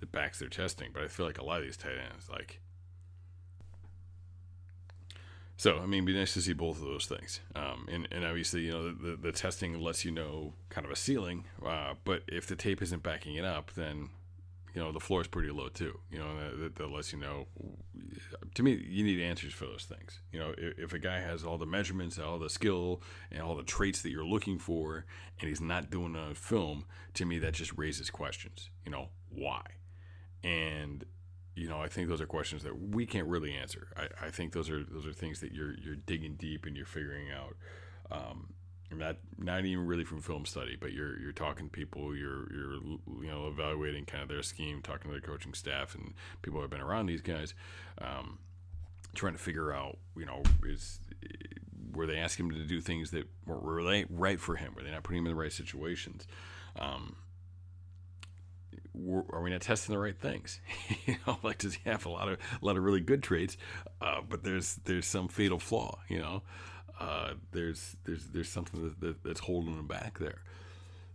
that 0.00 0.12
backs 0.12 0.38
their 0.38 0.48
testing. 0.48 0.90
But 0.92 1.04
I 1.04 1.08
feel 1.08 1.26
like 1.26 1.38
a 1.38 1.44
lot 1.44 1.58
of 1.58 1.64
these 1.64 1.76
tight 1.76 1.98
ends, 2.12 2.28
like, 2.28 2.60
so 5.60 5.76
I 5.76 5.80
mean, 5.84 6.04
it'd 6.04 6.06
be 6.06 6.14
nice 6.14 6.32
to 6.32 6.40
see 6.40 6.54
both 6.54 6.78
of 6.78 6.84
those 6.84 7.04
things. 7.04 7.40
Um, 7.54 7.86
and 7.92 8.08
and 8.10 8.24
obviously, 8.24 8.62
you 8.62 8.70
know, 8.70 8.92
the, 8.92 9.14
the 9.16 9.30
testing 9.30 9.78
lets 9.78 10.06
you 10.06 10.10
know 10.10 10.54
kind 10.70 10.86
of 10.86 10.90
a 10.90 10.96
ceiling. 10.96 11.44
Uh, 11.62 11.92
but 12.02 12.22
if 12.28 12.46
the 12.46 12.56
tape 12.56 12.80
isn't 12.80 13.02
backing 13.02 13.34
it 13.34 13.44
up, 13.44 13.70
then 13.74 14.08
you 14.74 14.80
know 14.80 14.90
the 14.90 15.00
floor 15.00 15.20
is 15.20 15.26
pretty 15.26 15.50
low 15.50 15.68
too. 15.68 16.00
You 16.10 16.18
know 16.18 16.58
that, 16.62 16.76
that 16.76 16.90
lets 16.90 17.12
you 17.12 17.18
know. 17.18 17.46
To 18.54 18.62
me, 18.62 18.72
you 18.72 19.04
need 19.04 19.20
answers 19.20 19.52
for 19.52 19.66
those 19.66 19.84
things. 19.84 20.20
You 20.32 20.38
know, 20.38 20.54
if, 20.56 20.78
if, 20.78 20.92
a 20.94 20.98
guy 20.98 21.20
has 21.20 21.44
all 21.44 21.58
the 21.58 21.66
measurements, 21.66 22.18
all 22.18 22.38
the 22.38 22.48
skill, 22.48 23.02
and 23.30 23.42
all 23.42 23.54
the 23.54 23.62
traits 23.62 24.00
that 24.00 24.08
you're 24.08 24.24
looking 24.24 24.58
for, 24.58 25.04
and 25.40 25.48
he's 25.50 25.60
not 25.60 25.90
doing 25.90 26.16
a 26.16 26.34
film, 26.34 26.86
to 27.12 27.26
me 27.26 27.38
that 27.38 27.52
just 27.52 27.76
raises 27.76 28.08
questions. 28.08 28.70
You 28.86 28.92
know, 28.92 29.10
why? 29.28 29.60
And 30.42 31.04
you 31.54 31.68
know, 31.68 31.80
I 31.80 31.88
think 31.88 32.08
those 32.08 32.20
are 32.20 32.26
questions 32.26 32.62
that 32.62 32.78
we 32.78 33.06
can't 33.06 33.26
really 33.26 33.52
answer. 33.54 33.88
I, 33.96 34.26
I 34.26 34.30
think 34.30 34.52
those 34.52 34.70
are 34.70 34.82
those 34.84 35.06
are 35.06 35.12
things 35.12 35.40
that 35.40 35.52
you're 35.52 35.74
you're 35.78 35.96
digging 35.96 36.36
deep 36.36 36.66
and 36.66 36.76
you're 36.76 36.86
figuring 36.86 37.30
out. 37.30 37.56
Um, 38.10 38.54
not 38.92 39.16
not 39.38 39.64
even 39.64 39.86
really 39.86 40.04
from 40.04 40.20
film 40.20 40.44
study, 40.44 40.76
but 40.80 40.92
you're 40.92 41.18
you're 41.20 41.32
talking 41.32 41.66
to 41.66 41.70
people, 41.70 42.16
you're 42.16 42.52
you're 42.52 42.74
you 43.22 43.28
know 43.28 43.48
evaluating 43.48 44.04
kind 44.04 44.22
of 44.22 44.28
their 44.28 44.42
scheme, 44.42 44.82
talking 44.82 45.10
to 45.10 45.12
their 45.12 45.20
coaching 45.20 45.54
staff 45.54 45.94
and 45.94 46.14
people 46.42 46.58
who 46.58 46.62
have 46.62 46.70
been 46.70 46.80
around 46.80 47.06
these 47.06 47.20
guys, 47.22 47.54
um, 48.00 48.38
trying 49.14 49.32
to 49.32 49.38
figure 49.38 49.72
out 49.72 49.98
you 50.16 50.26
know 50.26 50.42
is 50.64 50.98
were 51.92 52.06
they 52.06 52.18
asking 52.18 52.46
him 52.46 52.52
to 52.52 52.64
do 52.64 52.80
things 52.80 53.10
that 53.10 53.28
weren't 53.46 54.08
right 54.10 54.40
for 54.40 54.56
him? 54.56 54.74
Were 54.74 54.82
they 54.82 54.90
not 54.90 55.02
putting 55.02 55.18
him 55.18 55.26
in 55.26 55.32
the 55.32 55.40
right 55.40 55.52
situations? 55.52 56.26
Um, 56.78 57.16
are 58.94 59.42
we 59.42 59.50
not 59.50 59.60
testing 59.60 59.94
the 59.94 60.00
right 60.00 60.16
things? 60.16 60.60
you 61.06 61.16
know, 61.26 61.38
like 61.42 61.58
does 61.58 61.74
he 61.74 61.88
have 61.88 62.06
a 62.06 62.10
lot 62.10 62.28
of 62.28 62.38
a 62.60 62.64
lot 62.64 62.76
of 62.76 62.82
really 62.82 63.00
good 63.00 63.22
traits, 63.22 63.56
uh, 64.00 64.20
but 64.28 64.42
there's 64.42 64.78
there's 64.84 65.06
some 65.06 65.28
fatal 65.28 65.58
flaw, 65.58 65.98
you 66.08 66.18
know. 66.18 66.42
Uh, 66.98 67.34
there's 67.52 67.96
there's 68.04 68.26
there's 68.26 68.48
something 68.48 68.82
that, 68.82 69.00
that, 69.00 69.24
that's 69.24 69.40
holding 69.40 69.74
him 69.74 69.86
back 69.86 70.18
there. 70.18 70.42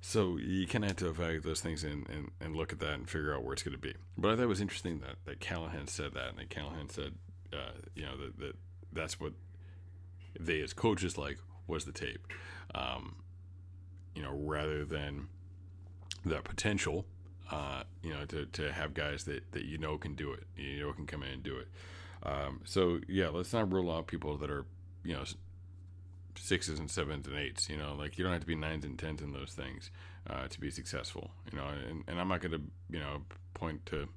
So 0.02 0.38
you 0.38 0.68
kind 0.68 0.84
of 0.84 0.92
have 0.92 0.98
to 0.98 1.10
evaluate 1.10 1.42
those 1.42 1.62
things 1.62 1.84
and, 1.84 2.08
and, 2.10 2.30
and 2.40 2.56
look 2.56 2.72
at 2.72 2.80
that 2.80 2.94
and 2.94 3.10
figure 3.10 3.34
out 3.34 3.44
where 3.44 3.54
it's 3.54 3.64
going 3.64 3.74
to 3.74 3.82
be. 3.82 3.96
But 4.16 4.30
I 4.30 4.36
thought 4.36 4.44
it 4.44 4.48
was 4.48 4.62
interesting 4.62 5.00
that, 5.00 5.16
that 5.26 5.40
Callahan 5.40 5.88
said 5.88 6.14
that, 6.14 6.30
and 6.30 6.38
that 6.38 6.52
Callahan 6.52 6.90
said, 6.90 7.16
uh, 7.52 7.72
you 7.96 8.04
know, 8.06 8.16
that, 8.18 8.40
that 8.40 8.56
that's 8.94 9.20
what 9.20 9.34
they 10.40 10.62
as 10.62 10.74
coaches 10.74 11.18
like 11.18 11.40
was 11.66 11.86
the 11.86 11.92
tape, 11.92 12.28
um, 12.76 13.16
you 14.14 14.22
know, 14.22 14.32
rather 14.32 14.86
than 14.86 15.28
the 16.24 16.40
potential, 16.42 17.06
uh, 17.52 17.84
you 18.02 18.14
know, 18.14 18.26
to, 18.26 18.46
to 18.46 18.72
have 18.72 18.94
guys 18.94 19.24
that, 19.26 19.52
that 19.52 19.66
you 19.66 19.78
know 19.78 19.98
can 19.98 20.16
do 20.16 20.32
it, 20.34 20.44
you 20.58 20.86
know 20.86 20.94
can 20.94 21.06
come 21.06 21.24
in 21.24 21.30
and 21.30 21.44
do 21.44 21.58
it. 21.58 21.68
Um, 22.24 22.62
so 22.66 23.00
yeah, 23.08 23.30
let's 23.30 23.54
not 23.54 23.72
rule 23.72 23.92
out 23.92 24.08
people 24.08 24.38
that 24.38 24.50
are, 24.50 24.66
you 25.04 25.14
know, 25.14 25.24
sixes 26.36 26.80
and 26.80 26.90
sevens 26.90 27.28
and 27.28 27.38
eights. 27.38 27.70
You 27.70 27.78
know, 27.78 27.96
like 27.98 28.18
you 28.18 28.24
don't 28.24 28.34
have 28.34 28.42
to 28.42 28.48
be 28.48 28.56
nines 28.56 28.84
and 28.84 28.98
tens 28.98 29.22
in 29.22 29.32
those 29.32 29.54
things 29.54 29.92
uh, 30.30 30.48
to 30.48 30.60
be 30.60 30.72
successful. 30.72 31.32
You 31.52 31.60
know, 31.60 31.68
and, 31.68 32.04
and 32.08 32.20
I'm 32.20 32.28
not 32.28 32.42
going 32.42 32.54
to 32.54 32.62
you 32.90 33.00
know 33.00 33.22
point 33.54 33.86
to 33.88 34.08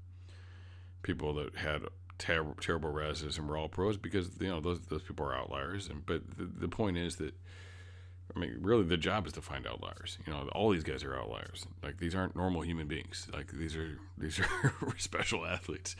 people 1.03 1.35
that 1.35 1.55
had 1.57 1.83
ter- 2.19 2.55
terrible 2.61 2.91
reses 2.91 3.38
and 3.38 3.49
were 3.49 3.57
all 3.57 3.69
pros 3.69 3.97
because 3.97 4.31
you 4.41 4.49
know 4.49 4.61
those 4.61 4.81
those 4.87 5.03
people 5.03 5.27
are 5.27 5.35
outliers. 5.35 5.88
And 5.88 6.05
but 6.07 6.23
the, 6.37 6.45
the 6.45 6.69
point 6.69 6.97
is 6.97 7.17
that. 7.17 7.35
I 8.35 8.38
mean, 8.38 8.59
really, 8.61 8.85
the 8.85 8.97
job 8.97 9.27
is 9.27 9.33
to 9.35 9.41
find 9.41 9.67
outliers. 9.67 10.19
You 10.27 10.33
know, 10.33 10.49
all 10.53 10.71
these 10.71 10.85
guys 10.85 11.03
are 11.03 11.17
outliers. 11.17 11.67
Like 11.83 11.99
these 11.99 12.14
aren't 12.14 12.37
normal 12.37 12.62
human 12.62 12.87
beings. 12.87 13.27
Like 13.33 13.51
these 13.53 13.77
are 13.77 13.99
these 14.19 14.41
are 14.41 14.73
special 14.99 15.47
athletes. 15.47 15.97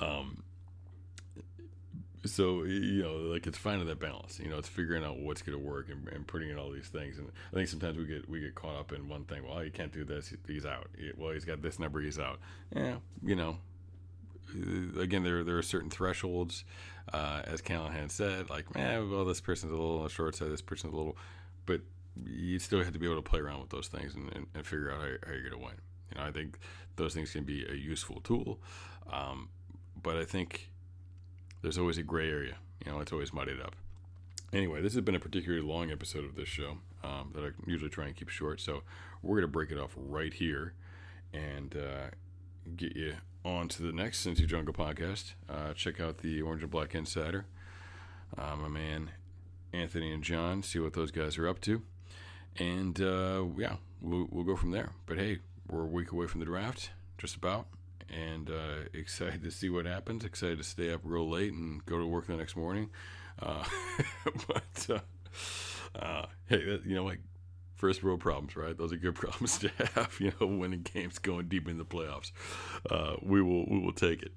Um, 0.00 0.42
so 2.26 2.64
you 2.64 3.02
know 3.02 3.16
like 3.16 3.46
it's 3.46 3.58
finding 3.58 3.86
that 3.86 4.00
balance 4.00 4.40
you 4.42 4.48
know 4.48 4.58
it's 4.58 4.68
figuring 4.68 5.04
out 5.04 5.18
what's 5.18 5.42
going 5.42 5.58
to 5.58 5.62
work 5.64 5.88
and, 5.90 6.08
and, 6.08 6.26
putting 6.26 6.50
in 6.50 6.58
all 6.58 6.70
these 6.70 6.88
things 6.88 7.18
and 7.18 7.30
i 7.52 7.54
think 7.54 7.68
sometimes 7.68 7.96
we 7.96 8.04
get 8.04 8.28
we 8.28 8.40
get 8.40 8.54
caught 8.54 8.76
up 8.76 8.92
in 8.92 9.08
one 9.08 9.24
thing 9.24 9.46
well 9.46 9.60
he 9.60 9.70
can't 9.70 9.92
do 9.92 10.04
this 10.04 10.32
he's 10.46 10.64
out 10.64 10.88
well 11.16 11.32
he's 11.32 11.44
got 11.44 11.60
this 11.62 11.78
number 11.78 12.00
he's 12.00 12.18
out 12.18 12.38
yeah 12.74 12.96
you 13.22 13.36
know 13.36 13.58
uh, 14.56 15.00
again 15.00 15.22
there 15.22 15.44
there 15.44 15.58
are 15.58 15.62
certain 15.62 15.90
thresholds 15.90 16.64
uh, 17.12 17.42
as 17.44 17.60
callahan 17.60 18.08
said 18.08 18.48
like 18.48 18.74
man 18.74 19.10
well 19.10 19.24
this 19.24 19.40
person's 19.40 19.72
a 19.72 19.76
little 19.76 19.98
on 19.98 20.04
the 20.04 20.10
short 20.10 20.34
side 20.34 20.50
this 20.50 20.62
person's 20.62 20.94
a 20.94 20.96
little 20.96 21.16
but 21.66 21.80
you 22.24 22.58
still 22.58 22.82
have 22.82 22.92
to 22.92 22.98
be 22.98 23.06
able 23.06 23.16
to 23.20 23.28
play 23.28 23.40
around 23.40 23.60
with 23.60 23.70
those 23.70 23.88
things 23.88 24.14
and, 24.14 24.32
and, 24.34 24.46
and 24.54 24.66
figure 24.66 24.90
out 24.90 25.00
how, 25.00 25.06
how 25.26 25.32
you're 25.32 25.48
going 25.48 25.52
to 25.52 25.58
win 25.58 25.74
you 26.12 26.20
know 26.20 26.26
i 26.26 26.30
think 26.30 26.58
those 26.96 27.14
things 27.14 27.32
can 27.32 27.44
be 27.44 27.64
a 27.68 27.74
useful 27.74 28.20
tool 28.20 28.60
um, 29.12 29.48
but 30.00 30.16
i 30.16 30.24
think 30.24 30.70
there's 31.64 31.78
always 31.78 31.96
a 31.96 32.02
gray 32.02 32.28
area. 32.28 32.56
You 32.84 32.92
know, 32.92 33.00
it's 33.00 33.10
always 33.10 33.32
muddied 33.32 33.58
up. 33.58 33.74
Anyway, 34.52 34.82
this 34.82 34.92
has 34.92 35.02
been 35.02 35.14
a 35.14 35.20
particularly 35.20 35.66
long 35.66 35.90
episode 35.90 36.24
of 36.24 36.36
this 36.36 36.46
show 36.46 36.76
um, 37.02 37.32
that 37.34 37.42
I 37.42 37.48
usually 37.66 37.90
try 37.90 38.04
and 38.04 38.14
keep 38.14 38.28
short. 38.28 38.60
So 38.60 38.82
we're 39.22 39.36
going 39.36 39.48
to 39.48 39.52
break 39.52 39.70
it 39.72 39.78
off 39.78 39.92
right 39.96 40.32
here 40.32 40.74
and 41.32 41.74
uh, 41.74 42.10
get 42.76 42.94
you 42.94 43.14
on 43.44 43.68
to 43.68 43.82
the 43.82 43.92
next 43.92 44.24
Cincy 44.24 44.46
Jungle 44.46 44.74
podcast. 44.74 45.32
Uh, 45.48 45.72
check 45.72 46.00
out 46.00 46.18
the 46.18 46.42
Orange 46.42 46.62
and 46.62 46.70
Black 46.70 46.94
Insider. 46.94 47.46
Uh, 48.36 48.56
my 48.56 48.68
man 48.68 49.10
Anthony 49.74 50.12
and 50.12 50.22
John, 50.22 50.62
see 50.62 50.78
what 50.78 50.92
those 50.92 51.10
guys 51.10 51.38
are 51.38 51.48
up 51.48 51.60
to. 51.62 51.82
And 52.56 53.00
uh, 53.00 53.44
yeah, 53.56 53.76
we'll, 54.00 54.28
we'll 54.30 54.44
go 54.44 54.56
from 54.56 54.70
there. 54.70 54.92
But 55.06 55.18
hey, 55.18 55.38
we're 55.68 55.82
a 55.82 55.86
week 55.86 56.12
away 56.12 56.26
from 56.26 56.40
the 56.40 56.46
draft, 56.46 56.90
just 57.18 57.36
about 57.36 57.66
and 58.10 58.50
uh, 58.50 58.84
excited 58.94 59.42
to 59.42 59.50
see 59.50 59.68
what 59.68 59.86
happens. 59.86 60.24
Excited 60.24 60.58
to 60.58 60.64
stay 60.64 60.92
up 60.92 61.00
real 61.04 61.28
late 61.28 61.52
and 61.52 61.84
go 61.86 61.98
to 61.98 62.06
work 62.06 62.26
the 62.26 62.36
next 62.36 62.56
morning. 62.56 62.90
Uh, 63.40 63.64
but 64.48 64.86
uh, 64.90 65.98
uh 65.98 66.26
hey, 66.46 66.80
you 66.84 66.94
know, 66.94 67.04
like 67.04 67.20
first 67.84 68.02
world 68.02 68.18
problems, 68.18 68.56
right? 68.56 68.78
Those 68.78 68.94
are 68.94 68.96
good 68.96 69.14
problems 69.24 69.58
to 69.58 69.68
have. 69.94 70.16
You 70.18 70.32
know, 70.40 70.46
winning 70.46 70.86
games, 70.94 71.18
going 71.18 71.48
deep 71.48 71.68
in 71.68 71.76
the 71.76 71.84
playoffs. 71.84 72.32
Uh, 72.90 73.16
we 73.20 73.42
will 73.42 73.66
we 73.68 73.78
will 73.78 73.92
take 73.92 74.22
it. 74.22 74.32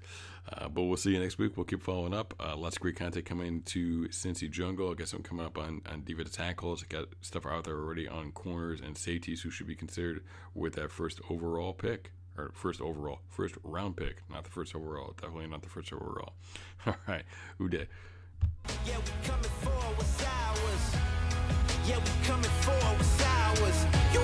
Uh, 0.52 0.68
but 0.68 0.82
we'll 0.82 0.98
see 0.98 1.12
you 1.12 1.18
next 1.18 1.38
week. 1.38 1.56
We'll 1.56 1.64
keep 1.64 1.82
following 1.82 2.12
up. 2.12 2.34
lots 2.56 2.76
of 2.76 2.82
great 2.82 2.96
content 2.96 3.24
coming 3.24 3.62
to 3.62 4.08
Cincy 4.08 4.50
Jungle. 4.50 4.90
I 4.90 4.94
got 4.94 5.08
some 5.08 5.22
coming 5.22 5.46
up 5.46 5.56
on, 5.56 5.80
on 5.90 6.04
defensive 6.04 6.34
tackles. 6.34 6.84
I 6.84 6.92
got 6.92 7.08
stuff 7.22 7.46
out 7.46 7.64
there 7.64 7.76
already 7.76 8.06
on 8.06 8.32
corners 8.32 8.80
and 8.82 8.96
safeties 8.98 9.40
who 9.40 9.50
should 9.50 9.66
be 9.66 9.74
considered 9.74 10.22
with 10.54 10.74
that 10.74 10.90
first 10.90 11.20
overall 11.30 11.72
pick 11.72 12.12
or 12.36 12.50
first 12.52 12.82
overall, 12.82 13.20
first 13.30 13.56
round 13.62 13.96
pick, 13.96 14.22
not 14.30 14.44
the 14.44 14.50
first 14.50 14.74
overall. 14.74 15.14
Definitely 15.20 15.48
not 15.48 15.62
the 15.62 15.70
first 15.70 15.90
overall. 15.92 16.34
All 16.86 16.96
right, 17.06 17.24
who 17.56 17.70
did? 17.70 17.88
Yeah, 18.86 18.98
Yeah, 21.88 21.96
we 21.96 22.26
coming 22.26 22.50
for 22.60 22.72
what's 22.72 23.24
ours. 23.24 23.86
You 24.12 24.20